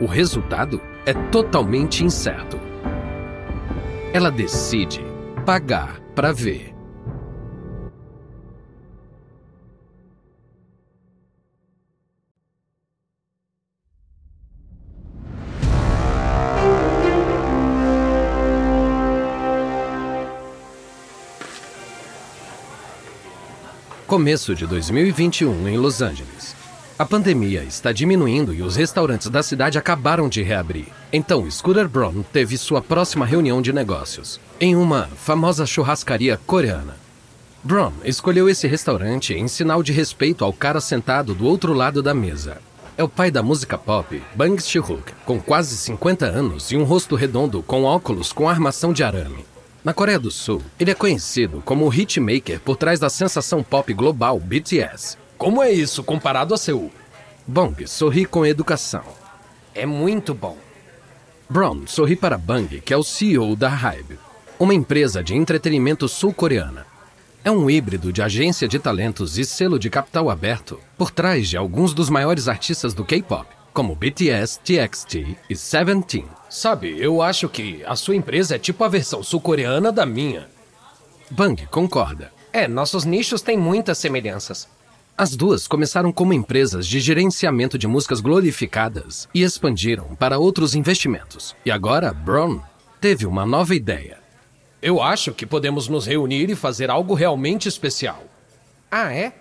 O 0.00 0.06
resultado 0.06 0.80
é 1.06 1.12
totalmente 1.12 2.04
incerto. 2.04 2.69
Ela 4.12 4.28
decide 4.28 5.00
pagar 5.46 6.00
para 6.16 6.32
ver. 6.32 6.74
Começo 24.08 24.56
de 24.56 24.66
2021 24.66 25.68
em 25.68 25.76
Los 25.78 26.02
Angeles. 26.02 26.59
A 27.00 27.06
pandemia 27.06 27.64
está 27.64 27.92
diminuindo 27.92 28.52
e 28.52 28.60
os 28.60 28.76
restaurantes 28.76 29.30
da 29.30 29.42
cidade 29.42 29.78
acabaram 29.78 30.28
de 30.28 30.42
reabrir. 30.42 30.88
Então, 31.10 31.50
Scooter 31.50 31.88
Braun 31.88 32.22
teve 32.30 32.58
sua 32.58 32.82
próxima 32.82 33.24
reunião 33.24 33.62
de 33.62 33.72
negócios 33.72 34.38
em 34.60 34.76
uma 34.76 35.06
famosa 35.06 35.64
churrascaria 35.64 36.38
coreana. 36.46 36.94
Braun 37.64 37.94
escolheu 38.04 38.50
esse 38.50 38.68
restaurante 38.68 39.32
em 39.32 39.48
sinal 39.48 39.82
de 39.82 39.92
respeito 39.92 40.44
ao 40.44 40.52
cara 40.52 40.78
sentado 40.78 41.32
do 41.32 41.46
outro 41.46 41.72
lado 41.72 42.02
da 42.02 42.12
mesa. 42.12 42.58
É 42.98 43.02
o 43.02 43.08
pai 43.08 43.30
da 43.30 43.42
música 43.42 43.78
pop, 43.78 44.22
Bang 44.34 44.62
Si-hook, 44.62 45.14
com 45.24 45.40
quase 45.40 45.78
50 45.78 46.26
anos 46.26 46.70
e 46.70 46.76
um 46.76 46.84
rosto 46.84 47.16
redondo 47.16 47.62
com 47.62 47.84
óculos 47.84 48.30
com 48.30 48.46
armação 48.46 48.92
de 48.92 49.02
arame. 49.02 49.46
Na 49.82 49.94
Coreia 49.94 50.18
do 50.18 50.30
Sul, 50.30 50.60
ele 50.78 50.90
é 50.90 50.94
conhecido 50.94 51.62
como 51.64 51.86
o 51.86 51.94
hitmaker 51.94 52.60
por 52.60 52.76
trás 52.76 53.00
da 53.00 53.08
sensação 53.08 53.62
pop 53.62 53.90
global 53.94 54.38
BTS. 54.38 55.16
Como 55.40 55.62
é 55.62 55.72
isso 55.72 56.04
comparado 56.04 56.52
a 56.52 56.58
Seul? 56.58 56.92
Bong 57.46 57.86
sorri 57.88 58.26
com 58.26 58.44
educação. 58.44 59.02
É 59.74 59.86
muito 59.86 60.34
bom. 60.34 60.58
Brown 61.48 61.86
sorri 61.86 62.14
para 62.14 62.36
Bang, 62.36 62.78
que 62.82 62.92
é 62.92 62.96
o 62.98 63.02
CEO 63.02 63.56
da 63.56 63.70
Hybe, 63.70 64.18
uma 64.58 64.74
empresa 64.74 65.24
de 65.24 65.34
entretenimento 65.34 66.06
sul-coreana. 66.10 66.84
É 67.42 67.50
um 67.50 67.70
híbrido 67.70 68.12
de 68.12 68.20
agência 68.20 68.68
de 68.68 68.78
talentos 68.78 69.38
e 69.38 69.44
selo 69.46 69.78
de 69.78 69.88
capital 69.88 70.28
aberto 70.28 70.78
por 70.98 71.10
trás 71.10 71.48
de 71.48 71.56
alguns 71.56 71.94
dos 71.94 72.10
maiores 72.10 72.46
artistas 72.46 72.92
do 72.92 73.02
K-pop, 73.02 73.48
como 73.72 73.96
BTS, 73.96 74.60
TXT 74.60 75.38
e 75.48 75.56
Seventeen. 75.56 76.26
Sabe, 76.50 77.00
eu 77.00 77.22
acho 77.22 77.48
que 77.48 77.82
a 77.86 77.96
sua 77.96 78.14
empresa 78.14 78.56
é 78.56 78.58
tipo 78.58 78.84
a 78.84 78.88
versão 78.88 79.22
sul-coreana 79.22 79.90
da 79.90 80.04
minha. 80.04 80.50
Bang 81.30 81.66
concorda. 81.68 82.30
É, 82.52 82.68
nossos 82.68 83.06
nichos 83.06 83.40
têm 83.40 83.56
muitas 83.56 83.96
semelhanças. 83.96 84.68
As 85.20 85.36
duas 85.36 85.68
começaram 85.68 86.10
como 86.14 86.32
empresas 86.32 86.86
de 86.86 86.98
gerenciamento 86.98 87.76
de 87.76 87.86
músicas 87.86 88.22
glorificadas 88.22 89.28
e 89.34 89.42
expandiram 89.42 90.16
para 90.16 90.38
outros 90.38 90.74
investimentos. 90.74 91.54
E 91.62 91.70
agora, 91.70 92.10
Brown 92.10 92.58
teve 93.02 93.26
uma 93.26 93.44
nova 93.44 93.74
ideia. 93.74 94.16
Eu 94.80 95.02
acho 95.02 95.34
que 95.34 95.44
podemos 95.44 95.88
nos 95.88 96.06
reunir 96.06 96.48
e 96.48 96.56
fazer 96.56 96.88
algo 96.88 97.12
realmente 97.12 97.68
especial. 97.68 98.24
Ah, 98.90 99.12
é? 99.12 99.34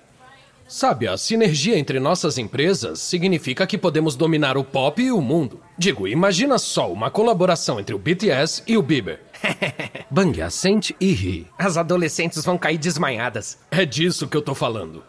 Sabe, 0.68 1.08
a 1.08 1.16
sinergia 1.16 1.80
entre 1.80 1.98
nossas 1.98 2.38
empresas 2.38 3.00
significa 3.00 3.66
que 3.66 3.78
podemos 3.78 4.18
dominar 4.18 4.58
o 4.58 4.66
pop 4.66 5.02
e 5.02 5.14
o 5.14 5.22
mundo. 5.22 5.62
Digo, 5.78 6.10
imagina 6.10 6.58
só 6.58 6.92
uma 6.92 7.10
colaboração 7.10 7.80
entre 7.80 7.96
o 7.96 7.98
BTS 7.98 8.64
e 8.68 8.76
o 8.76 8.82
Bieber. 8.82 9.22
Bang 10.12 10.42
assente 10.42 10.94
e 11.00 11.14
ri. 11.14 11.48
As 11.58 11.78
adolescentes 11.78 12.44
vão 12.44 12.58
cair 12.58 12.78
desmaiadas. 12.78 13.58
É 13.72 13.86
disso 13.86 14.28
que 14.28 14.36
eu 14.36 14.42
tô 14.42 14.54
falando. 14.54 15.02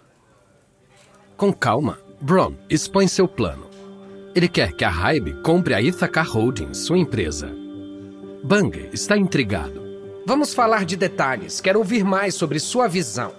Com 1.40 1.54
calma, 1.54 1.98
Braun 2.20 2.52
expõe 2.68 3.08
seu 3.08 3.26
plano. 3.26 3.64
Ele 4.34 4.46
quer 4.46 4.74
que 4.74 4.84
a 4.84 4.90
Hybe 4.90 5.40
compre 5.42 5.72
a 5.72 5.80
Ithaca 5.80 6.20
Holdings, 6.20 6.76
sua 6.76 6.98
empresa. 6.98 7.50
Bang 8.44 8.90
está 8.92 9.16
intrigado. 9.16 9.80
Vamos 10.26 10.52
falar 10.52 10.84
de 10.84 10.96
detalhes. 10.96 11.58
Quero 11.58 11.78
ouvir 11.78 12.04
mais 12.04 12.34
sobre 12.34 12.60
sua 12.60 12.86
visão. 12.88 13.32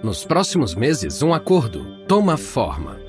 Nos 0.00 0.24
próximos 0.24 0.76
meses, 0.76 1.20
um 1.24 1.34
acordo 1.34 1.84
toma 2.06 2.36
forma. 2.36 3.00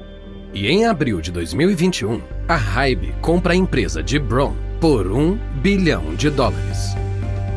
E 0.55 0.67
em 0.67 0.87
abril 0.87 1.21
de 1.21 1.31
2021, 1.31 2.19
a 2.47 2.55
Hybe 2.55 3.13
compra 3.21 3.53
a 3.53 3.55
empresa 3.55 4.01
de 4.01 4.17
Braun 4.17 4.55
por 4.79 5.05
um 5.05 5.37
bilhão 5.61 6.15
de 6.15 6.31
dólares. 6.31 6.95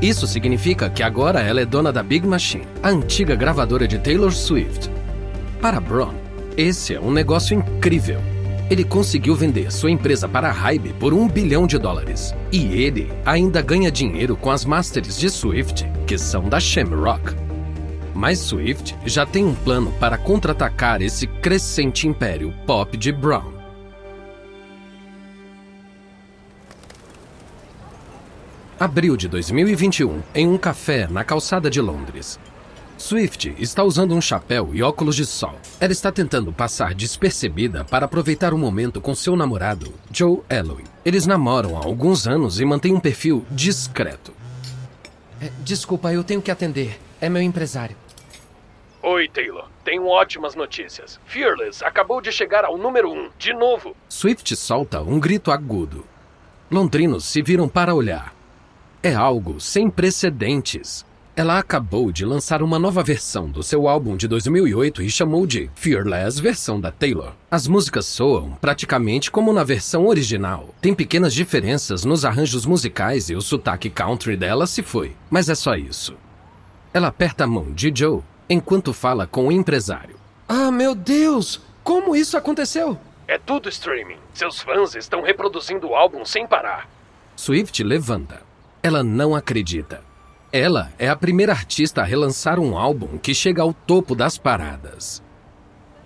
Isso 0.02 0.26
significa 0.26 0.90
que 0.90 1.02
agora 1.02 1.40
ela 1.40 1.62
é 1.62 1.64
dona 1.64 1.90
da 1.90 2.02
Big 2.02 2.26
Machine, 2.26 2.68
a 2.82 2.90
antiga 2.90 3.34
gravadora 3.34 3.88
de 3.88 3.98
Taylor 3.98 4.32
Swift. 4.32 4.92
Para 5.64 5.80
Braun, 5.80 6.12
esse 6.58 6.94
é 6.94 7.00
um 7.00 7.10
negócio 7.10 7.56
incrível. 7.56 8.20
Ele 8.70 8.84
conseguiu 8.84 9.34
vender 9.34 9.72
sua 9.72 9.90
empresa 9.90 10.28
para 10.28 10.50
a 10.50 10.52
Hybe 10.52 10.92
por 11.00 11.14
um 11.14 11.26
bilhão 11.26 11.66
de 11.66 11.78
dólares. 11.78 12.34
E 12.52 12.82
ele 12.82 13.10
ainda 13.24 13.62
ganha 13.62 13.90
dinheiro 13.90 14.36
com 14.36 14.50
as 14.50 14.66
masters 14.66 15.16
de 15.16 15.30
Swift, 15.30 15.86
que 16.06 16.18
são 16.18 16.50
da 16.50 16.60
Shamrock. 16.60 17.34
Mas 18.14 18.40
Swift 18.40 18.94
já 19.06 19.24
tem 19.24 19.42
um 19.42 19.54
plano 19.54 19.90
para 19.92 20.18
contra-atacar 20.18 21.00
esse 21.00 21.26
crescente 21.26 22.06
império 22.06 22.52
pop 22.66 22.94
de 22.98 23.10
Brown. 23.10 23.54
Abril 28.78 29.16
de 29.16 29.28
2021, 29.28 30.20
em 30.34 30.46
um 30.46 30.58
café 30.58 31.08
na 31.10 31.24
calçada 31.24 31.70
de 31.70 31.80
Londres. 31.80 32.38
Swift 32.96 33.54
está 33.58 33.82
usando 33.82 34.14
um 34.14 34.20
chapéu 34.20 34.70
e 34.72 34.82
óculos 34.82 35.16
de 35.16 35.26
sol. 35.26 35.58
Ela 35.80 35.92
está 35.92 36.12
tentando 36.12 36.52
passar 36.52 36.94
despercebida 36.94 37.84
para 37.84 38.06
aproveitar 38.06 38.54
o 38.54 38.58
momento 38.58 39.00
com 39.00 39.14
seu 39.14 39.36
namorado, 39.36 39.92
Joe 40.10 40.40
Elwin. 40.48 40.84
Eles 41.04 41.26
namoram 41.26 41.76
há 41.76 41.84
alguns 41.84 42.26
anos 42.26 42.60
e 42.60 42.64
mantêm 42.64 42.94
um 42.94 43.00
perfil 43.00 43.44
discreto. 43.50 44.32
É, 45.40 45.50
desculpa, 45.60 46.12
eu 46.12 46.24
tenho 46.24 46.40
que 46.40 46.50
atender. 46.50 46.98
É 47.20 47.28
meu 47.28 47.42
empresário. 47.42 47.96
Oi, 49.02 49.28
Taylor. 49.28 49.68
Tenho 49.84 50.06
ótimas 50.06 50.54
notícias. 50.54 51.20
Fearless 51.26 51.84
acabou 51.84 52.22
de 52.22 52.32
chegar 52.32 52.64
ao 52.64 52.78
número 52.78 53.10
1, 53.10 53.12
um, 53.12 53.30
de 53.38 53.52
novo. 53.52 53.94
Swift 54.08 54.56
solta 54.56 55.02
um 55.02 55.20
grito 55.20 55.50
agudo. 55.50 56.06
Londrinos 56.70 57.26
se 57.26 57.42
viram 57.42 57.68
para 57.68 57.94
olhar. 57.94 58.34
É 59.02 59.14
algo 59.14 59.60
sem 59.60 59.90
precedentes. 59.90 61.04
Ela 61.36 61.58
acabou 61.58 62.12
de 62.12 62.24
lançar 62.24 62.62
uma 62.62 62.78
nova 62.78 63.02
versão 63.02 63.50
do 63.50 63.60
seu 63.60 63.88
álbum 63.88 64.16
de 64.16 64.28
2008 64.28 65.02
e 65.02 65.10
chamou 65.10 65.44
de 65.48 65.68
Fearless 65.74 66.40
versão 66.40 66.80
da 66.80 66.92
Taylor. 66.92 67.32
As 67.50 67.66
músicas 67.66 68.06
soam 68.06 68.52
praticamente 68.60 69.32
como 69.32 69.52
na 69.52 69.64
versão 69.64 70.06
original. 70.06 70.72
Tem 70.80 70.94
pequenas 70.94 71.34
diferenças 71.34 72.04
nos 72.04 72.24
arranjos 72.24 72.64
musicais 72.64 73.30
e 73.30 73.34
o 73.34 73.42
sotaque 73.42 73.90
country 73.90 74.36
dela 74.36 74.64
se 74.64 74.80
foi, 74.80 75.16
mas 75.28 75.48
é 75.48 75.56
só 75.56 75.74
isso. 75.74 76.14
Ela 76.92 77.08
aperta 77.08 77.42
a 77.42 77.48
mão 77.48 77.72
de 77.72 77.92
Joe 77.92 78.20
enquanto 78.48 78.92
fala 78.92 79.26
com 79.26 79.48
o 79.48 79.52
empresário. 79.52 80.14
Ah, 80.48 80.70
meu 80.70 80.94
Deus! 80.94 81.60
Como 81.82 82.14
isso 82.14 82.36
aconteceu? 82.36 82.96
É 83.26 83.38
tudo 83.38 83.68
streaming. 83.68 84.18
Seus 84.32 84.60
fãs 84.60 84.94
estão 84.94 85.20
reproduzindo 85.20 85.88
o 85.88 85.96
álbum 85.96 86.24
sem 86.24 86.46
parar. 86.46 86.88
Swift 87.34 87.82
levanta. 87.82 88.40
Ela 88.80 89.02
não 89.02 89.34
acredita. 89.34 90.13
Ela 90.56 90.92
é 91.00 91.08
a 91.08 91.16
primeira 91.16 91.50
artista 91.50 92.00
a 92.02 92.04
relançar 92.04 92.60
um 92.60 92.78
álbum 92.78 93.18
que 93.18 93.34
chega 93.34 93.60
ao 93.60 93.74
topo 93.74 94.14
das 94.14 94.38
paradas. 94.38 95.20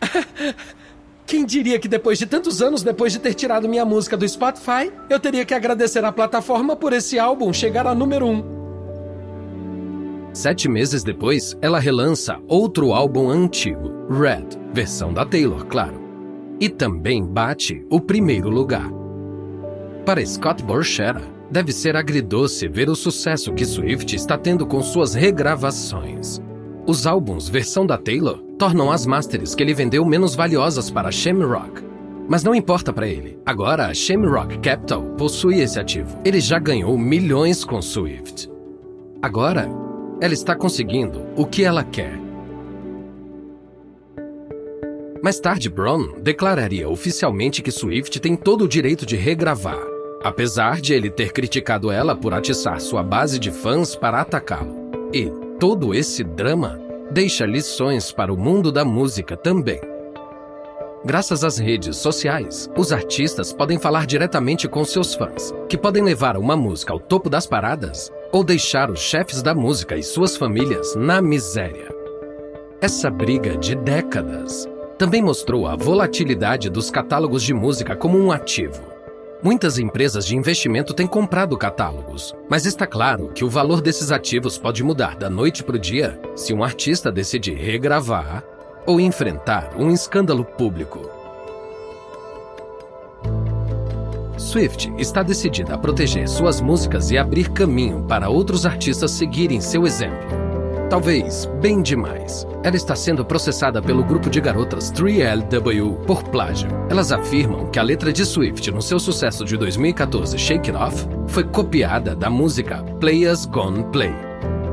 Quem 1.26 1.44
diria 1.44 1.78
que 1.78 1.86
depois 1.86 2.18
de 2.18 2.24
tantos 2.24 2.62
anos, 2.62 2.82
depois 2.82 3.12
de 3.12 3.18
ter 3.18 3.34
tirado 3.34 3.68
minha 3.68 3.84
música 3.84 4.16
do 4.16 4.26
Spotify, 4.26 4.90
eu 5.10 5.20
teria 5.20 5.44
que 5.44 5.52
agradecer 5.52 6.02
à 6.02 6.10
plataforma 6.10 6.74
por 6.74 6.94
esse 6.94 7.18
álbum 7.18 7.52
chegar 7.52 7.86
a 7.86 7.94
número 7.94 8.24
1. 8.24 8.30
Um. 8.30 8.44
Sete 10.32 10.66
meses 10.66 11.04
depois, 11.04 11.54
ela 11.60 11.78
relança 11.78 12.40
outro 12.48 12.94
álbum 12.94 13.28
antigo, 13.28 14.06
Red, 14.08 14.46
versão 14.72 15.12
da 15.12 15.26
Taylor, 15.26 15.66
claro. 15.66 16.00
E 16.58 16.70
também 16.70 17.22
bate 17.22 17.84
o 17.90 18.00
primeiro 18.00 18.48
lugar. 18.48 18.90
Para 20.06 20.24
Scott 20.24 20.64
Borchera, 20.64 21.36
deve 21.50 21.72
ser 21.72 21.96
agridoce 21.96 22.68
ver 22.68 22.88
o 22.88 22.96
sucesso 22.96 23.52
que 23.52 23.64
Swift 23.64 24.14
está 24.14 24.36
tendo 24.36 24.66
com 24.66 24.82
suas 24.82 25.14
regravações. 25.14 26.40
Os 26.86 27.06
álbuns 27.06 27.48
versão 27.48 27.86
da 27.86 27.98
Taylor 27.98 28.38
tornam 28.58 28.90
as 28.90 29.06
masters 29.06 29.54
que 29.54 29.62
ele 29.62 29.74
vendeu 29.74 30.04
menos 30.04 30.34
valiosas 30.34 30.90
para 30.90 31.12
Shamrock. 31.12 31.82
Mas 32.28 32.44
não 32.44 32.54
importa 32.54 32.92
para 32.92 33.08
ele. 33.08 33.38
Agora 33.44 33.86
a 33.86 33.94
Shamrock 33.94 34.58
Capital 34.58 35.02
possui 35.16 35.60
esse 35.60 35.78
ativo. 35.78 36.20
Ele 36.24 36.40
já 36.40 36.58
ganhou 36.58 36.96
milhões 36.98 37.64
com 37.64 37.80
Swift. 37.80 38.50
Agora, 39.22 39.68
ela 40.20 40.34
está 40.34 40.54
conseguindo 40.54 41.26
o 41.36 41.46
que 41.46 41.64
ela 41.64 41.82
quer. 41.82 42.18
Mais 45.22 45.40
tarde, 45.40 45.68
Brown 45.68 46.20
declararia 46.22 46.88
oficialmente 46.88 47.60
que 47.62 47.72
Swift 47.72 48.20
tem 48.20 48.36
todo 48.36 48.64
o 48.64 48.68
direito 48.68 49.04
de 49.04 49.16
regravar, 49.16 49.80
apesar 50.22 50.80
de 50.80 50.94
ele 50.94 51.10
ter 51.10 51.32
criticado 51.32 51.90
ela 51.90 52.16
por 52.16 52.34
atiçar 52.34 52.80
sua 52.80 53.02
base 53.02 53.38
de 53.38 53.50
fãs 53.50 53.94
para 53.94 54.20
atacá-lo. 54.20 54.74
E 55.12 55.30
todo 55.58 55.94
esse 55.94 56.22
drama 56.22 56.78
deixa 57.10 57.46
lições 57.46 58.12
para 58.12 58.32
o 58.32 58.36
mundo 58.36 58.70
da 58.70 58.84
música 58.84 59.36
também. 59.36 59.80
Graças 61.04 61.44
às 61.44 61.58
redes 61.58 61.96
sociais, 61.96 62.68
os 62.76 62.92
artistas 62.92 63.52
podem 63.52 63.78
falar 63.78 64.04
diretamente 64.04 64.68
com 64.68 64.84
seus 64.84 65.14
fãs, 65.14 65.54
que 65.68 65.78
podem 65.78 66.02
levar 66.02 66.36
uma 66.36 66.56
música 66.56 66.92
ao 66.92 66.98
topo 66.98 67.30
das 67.30 67.46
paradas 67.46 68.12
ou 68.32 68.42
deixar 68.42 68.90
os 68.90 69.00
chefes 69.00 69.40
da 69.40 69.54
música 69.54 69.96
e 69.96 70.02
suas 70.02 70.36
famílias 70.36 70.94
na 70.96 71.22
miséria. 71.22 71.88
Essa 72.80 73.10
briga 73.10 73.56
de 73.56 73.74
décadas 73.74 74.68
também 74.98 75.22
mostrou 75.22 75.66
a 75.66 75.76
volatilidade 75.76 76.68
dos 76.68 76.90
catálogos 76.90 77.42
de 77.42 77.54
música 77.54 77.94
como 77.94 78.18
um 78.18 78.32
ativo. 78.32 78.87
Muitas 79.40 79.78
empresas 79.78 80.26
de 80.26 80.36
investimento 80.36 80.92
têm 80.92 81.06
comprado 81.06 81.56
catálogos, 81.56 82.34
mas 82.48 82.66
está 82.66 82.88
claro 82.88 83.28
que 83.28 83.44
o 83.44 83.48
valor 83.48 83.80
desses 83.80 84.10
ativos 84.10 84.58
pode 84.58 84.82
mudar 84.82 85.14
da 85.14 85.30
noite 85.30 85.62
para 85.62 85.76
o 85.76 85.78
dia 85.78 86.20
se 86.34 86.52
um 86.52 86.64
artista 86.64 87.10
decidir 87.12 87.54
regravar 87.54 88.42
ou 88.84 88.98
enfrentar 88.98 89.70
um 89.78 89.92
escândalo 89.92 90.44
público. 90.44 91.08
Swift 94.36 94.92
está 94.98 95.22
decidida 95.22 95.74
a 95.74 95.78
proteger 95.78 96.28
suas 96.28 96.60
músicas 96.60 97.12
e 97.12 97.18
abrir 97.18 97.50
caminho 97.50 98.02
para 98.08 98.28
outros 98.28 98.66
artistas 98.66 99.12
seguirem 99.12 99.60
seu 99.60 99.86
exemplo. 99.86 100.47
Talvez 100.88 101.44
bem 101.60 101.82
demais. 101.82 102.46
Ela 102.64 102.76
está 102.76 102.96
sendo 102.96 103.22
processada 103.22 103.82
pelo 103.82 104.02
grupo 104.02 104.30
de 104.30 104.40
garotas 104.40 104.90
3LW 104.90 106.06
por 106.06 106.22
plágio. 106.24 106.70
Elas 106.88 107.12
afirmam 107.12 107.66
que 107.66 107.78
a 107.78 107.82
letra 107.82 108.10
de 108.10 108.24
Swift 108.24 108.70
no 108.70 108.80
seu 108.80 108.98
sucesso 108.98 109.44
de 109.44 109.58
2014, 109.58 110.38
Shake 110.38 110.70
It 110.70 110.82
Off, 110.82 111.06
foi 111.26 111.44
copiada 111.44 112.16
da 112.16 112.30
música 112.30 112.82
Players 113.00 113.44
Gone 113.44 113.84
Play. 113.92 114.14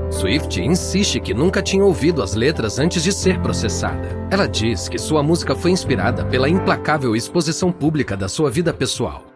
Swift 0.10 0.58
insiste 0.62 1.20
que 1.20 1.34
nunca 1.34 1.62
tinha 1.62 1.84
ouvido 1.84 2.24
as 2.24 2.34
letras 2.34 2.80
antes 2.80 3.04
de 3.04 3.12
ser 3.12 3.42
processada. 3.42 4.08
Ela 4.32 4.48
diz 4.48 4.88
que 4.88 4.98
sua 4.98 5.22
música 5.22 5.54
foi 5.54 5.72
inspirada 5.72 6.24
pela 6.24 6.48
implacável 6.48 7.14
exposição 7.14 7.74
pública 7.74 8.16
da 8.16 8.30
sua 8.30 8.50
vida 8.50 8.74
pessoal. 8.74 9.35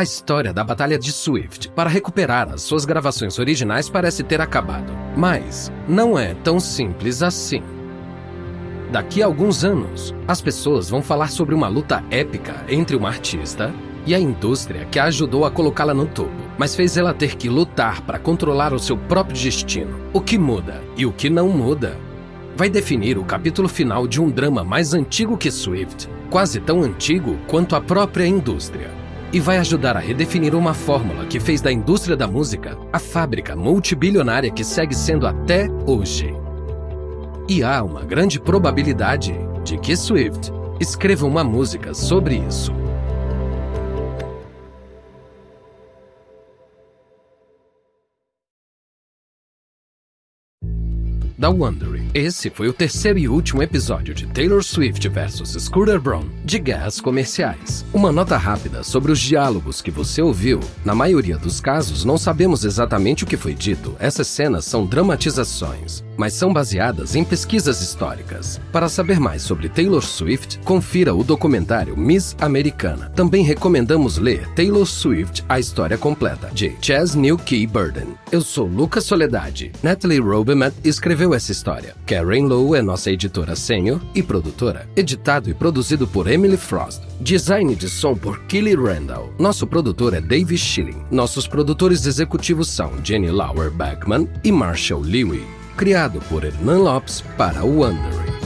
A 0.00 0.02
história 0.02 0.50
da 0.50 0.64
Batalha 0.64 0.98
de 0.98 1.12
Swift 1.12 1.68
para 1.72 1.90
recuperar 1.90 2.48
as 2.48 2.62
suas 2.62 2.86
gravações 2.86 3.38
originais 3.38 3.90
parece 3.90 4.22
ter 4.22 4.40
acabado, 4.40 4.90
mas 5.14 5.70
não 5.86 6.18
é 6.18 6.32
tão 6.32 6.58
simples 6.58 7.22
assim. 7.22 7.62
Daqui 8.90 9.22
a 9.22 9.26
alguns 9.26 9.62
anos, 9.62 10.14
as 10.26 10.40
pessoas 10.40 10.88
vão 10.88 11.02
falar 11.02 11.28
sobre 11.28 11.54
uma 11.54 11.68
luta 11.68 12.02
épica 12.10 12.64
entre 12.66 12.96
uma 12.96 13.10
artista 13.10 13.74
e 14.06 14.14
a 14.14 14.18
indústria 14.18 14.86
que 14.86 14.98
a 14.98 15.04
ajudou 15.04 15.44
a 15.44 15.50
colocá-la 15.50 15.92
no 15.92 16.06
topo, 16.06 16.32
mas 16.56 16.74
fez 16.74 16.96
ela 16.96 17.12
ter 17.12 17.36
que 17.36 17.50
lutar 17.50 18.00
para 18.00 18.18
controlar 18.18 18.72
o 18.72 18.78
seu 18.78 18.96
próprio 18.96 19.38
destino. 19.38 20.00
O 20.14 20.20
que 20.22 20.38
muda 20.38 20.82
e 20.96 21.04
o 21.04 21.12
que 21.12 21.28
não 21.28 21.50
muda 21.50 21.94
vai 22.56 22.70
definir 22.70 23.18
o 23.18 23.24
capítulo 23.26 23.68
final 23.68 24.06
de 24.08 24.18
um 24.18 24.30
drama 24.30 24.64
mais 24.64 24.94
antigo 24.94 25.36
que 25.36 25.50
Swift, 25.50 26.08
quase 26.30 26.58
tão 26.58 26.82
antigo 26.82 27.36
quanto 27.46 27.76
a 27.76 27.82
própria 27.82 28.26
indústria. 28.26 28.99
E 29.32 29.38
vai 29.38 29.58
ajudar 29.58 29.96
a 29.96 30.00
redefinir 30.00 30.56
uma 30.56 30.74
fórmula 30.74 31.24
que 31.24 31.38
fez 31.38 31.60
da 31.60 31.70
indústria 31.70 32.16
da 32.16 32.26
música 32.26 32.76
a 32.92 32.98
fábrica 32.98 33.54
multibilionária 33.54 34.50
que 34.50 34.64
segue 34.64 34.94
sendo 34.94 35.24
até 35.24 35.68
hoje. 35.86 36.34
E 37.48 37.62
há 37.62 37.82
uma 37.82 38.02
grande 38.02 38.40
probabilidade 38.40 39.34
de 39.64 39.78
que 39.78 39.94
Swift 39.96 40.52
escreva 40.80 41.26
uma 41.26 41.44
música 41.44 41.94
sobre 41.94 42.36
isso. 42.36 42.79
Da 51.40 51.48
Wondery. 51.48 52.02
Esse 52.12 52.50
foi 52.50 52.68
o 52.68 52.72
terceiro 52.72 53.18
e 53.18 53.26
último 53.26 53.62
episódio 53.62 54.12
de 54.14 54.26
Taylor 54.26 54.62
Swift 54.62 55.08
vs 55.08 55.56
Scooter 55.62 55.98
Braun, 55.98 56.28
de 56.44 56.58
Guerras 56.58 57.00
Comerciais. 57.00 57.82
Uma 57.94 58.12
nota 58.12 58.36
rápida 58.36 58.82
sobre 58.82 59.10
os 59.10 59.18
diálogos 59.18 59.80
que 59.80 59.90
você 59.90 60.20
ouviu. 60.20 60.60
Na 60.84 60.94
maioria 60.94 61.38
dos 61.38 61.58
casos, 61.58 62.04
não 62.04 62.18
sabemos 62.18 62.62
exatamente 62.66 63.24
o 63.24 63.26
que 63.26 63.38
foi 63.38 63.54
dito. 63.54 63.96
Essas 63.98 64.26
cenas 64.26 64.66
são 64.66 64.84
dramatizações, 64.84 66.04
mas 66.14 66.34
são 66.34 66.52
baseadas 66.52 67.16
em 67.16 67.24
pesquisas 67.24 67.80
históricas. 67.80 68.60
Para 68.70 68.90
saber 68.90 69.18
mais 69.18 69.40
sobre 69.40 69.70
Taylor 69.70 70.04
Swift, 70.04 70.58
confira 70.58 71.14
o 71.14 71.24
documentário 71.24 71.96
Miss 71.96 72.36
Americana. 72.38 73.10
Também 73.16 73.42
recomendamos 73.42 74.18
ler 74.18 74.46
Taylor 74.50 74.84
Swift, 74.84 75.42
a 75.48 75.58
história 75.58 75.96
completa, 75.96 76.50
de 76.52 76.76
Chas 76.82 77.14
New 77.14 77.38
Key 77.38 77.66
Burden. 77.66 78.08
Eu 78.30 78.42
sou 78.42 78.66
Lucas 78.66 79.04
Soledade. 79.04 79.72
Natalie 79.82 80.20
Robemat 80.20 80.74
escreveu 80.84 81.29
escreveu 81.30 81.34
essa 81.34 81.52
história. 81.52 81.94
Karen 82.06 82.46
Lowe 82.46 82.76
é 82.76 82.82
nossa 82.82 83.10
editora 83.10 83.54
sênior 83.54 84.00
e 84.14 84.22
produtora. 84.22 84.88
Editado 84.96 85.48
e 85.48 85.54
produzido 85.54 86.06
por 86.06 86.28
Emily 86.28 86.56
Frost. 86.56 87.02
Design 87.20 87.74
de 87.74 87.88
som 87.88 88.14
por 88.14 88.40
Kelly 88.44 88.74
Randall. 88.74 89.32
Nosso 89.38 89.66
produtor 89.66 90.14
é 90.14 90.20
Dave 90.20 90.56
Schilling. 90.56 91.02
Nossos 91.10 91.46
produtores 91.46 92.06
executivos 92.06 92.68
são 92.68 92.92
Jenny 93.04 93.30
Lauer 93.30 93.70
Beckman 93.70 94.28
e 94.42 94.50
Marshall 94.50 95.02
Lewy. 95.02 95.44
Criado 95.76 96.20
por 96.28 96.44
Hernan 96.44 96.78
Lopes 96.78 97.22
para 97.36 97.64
o 97.64 97.80
Wonder. 97.80 98.39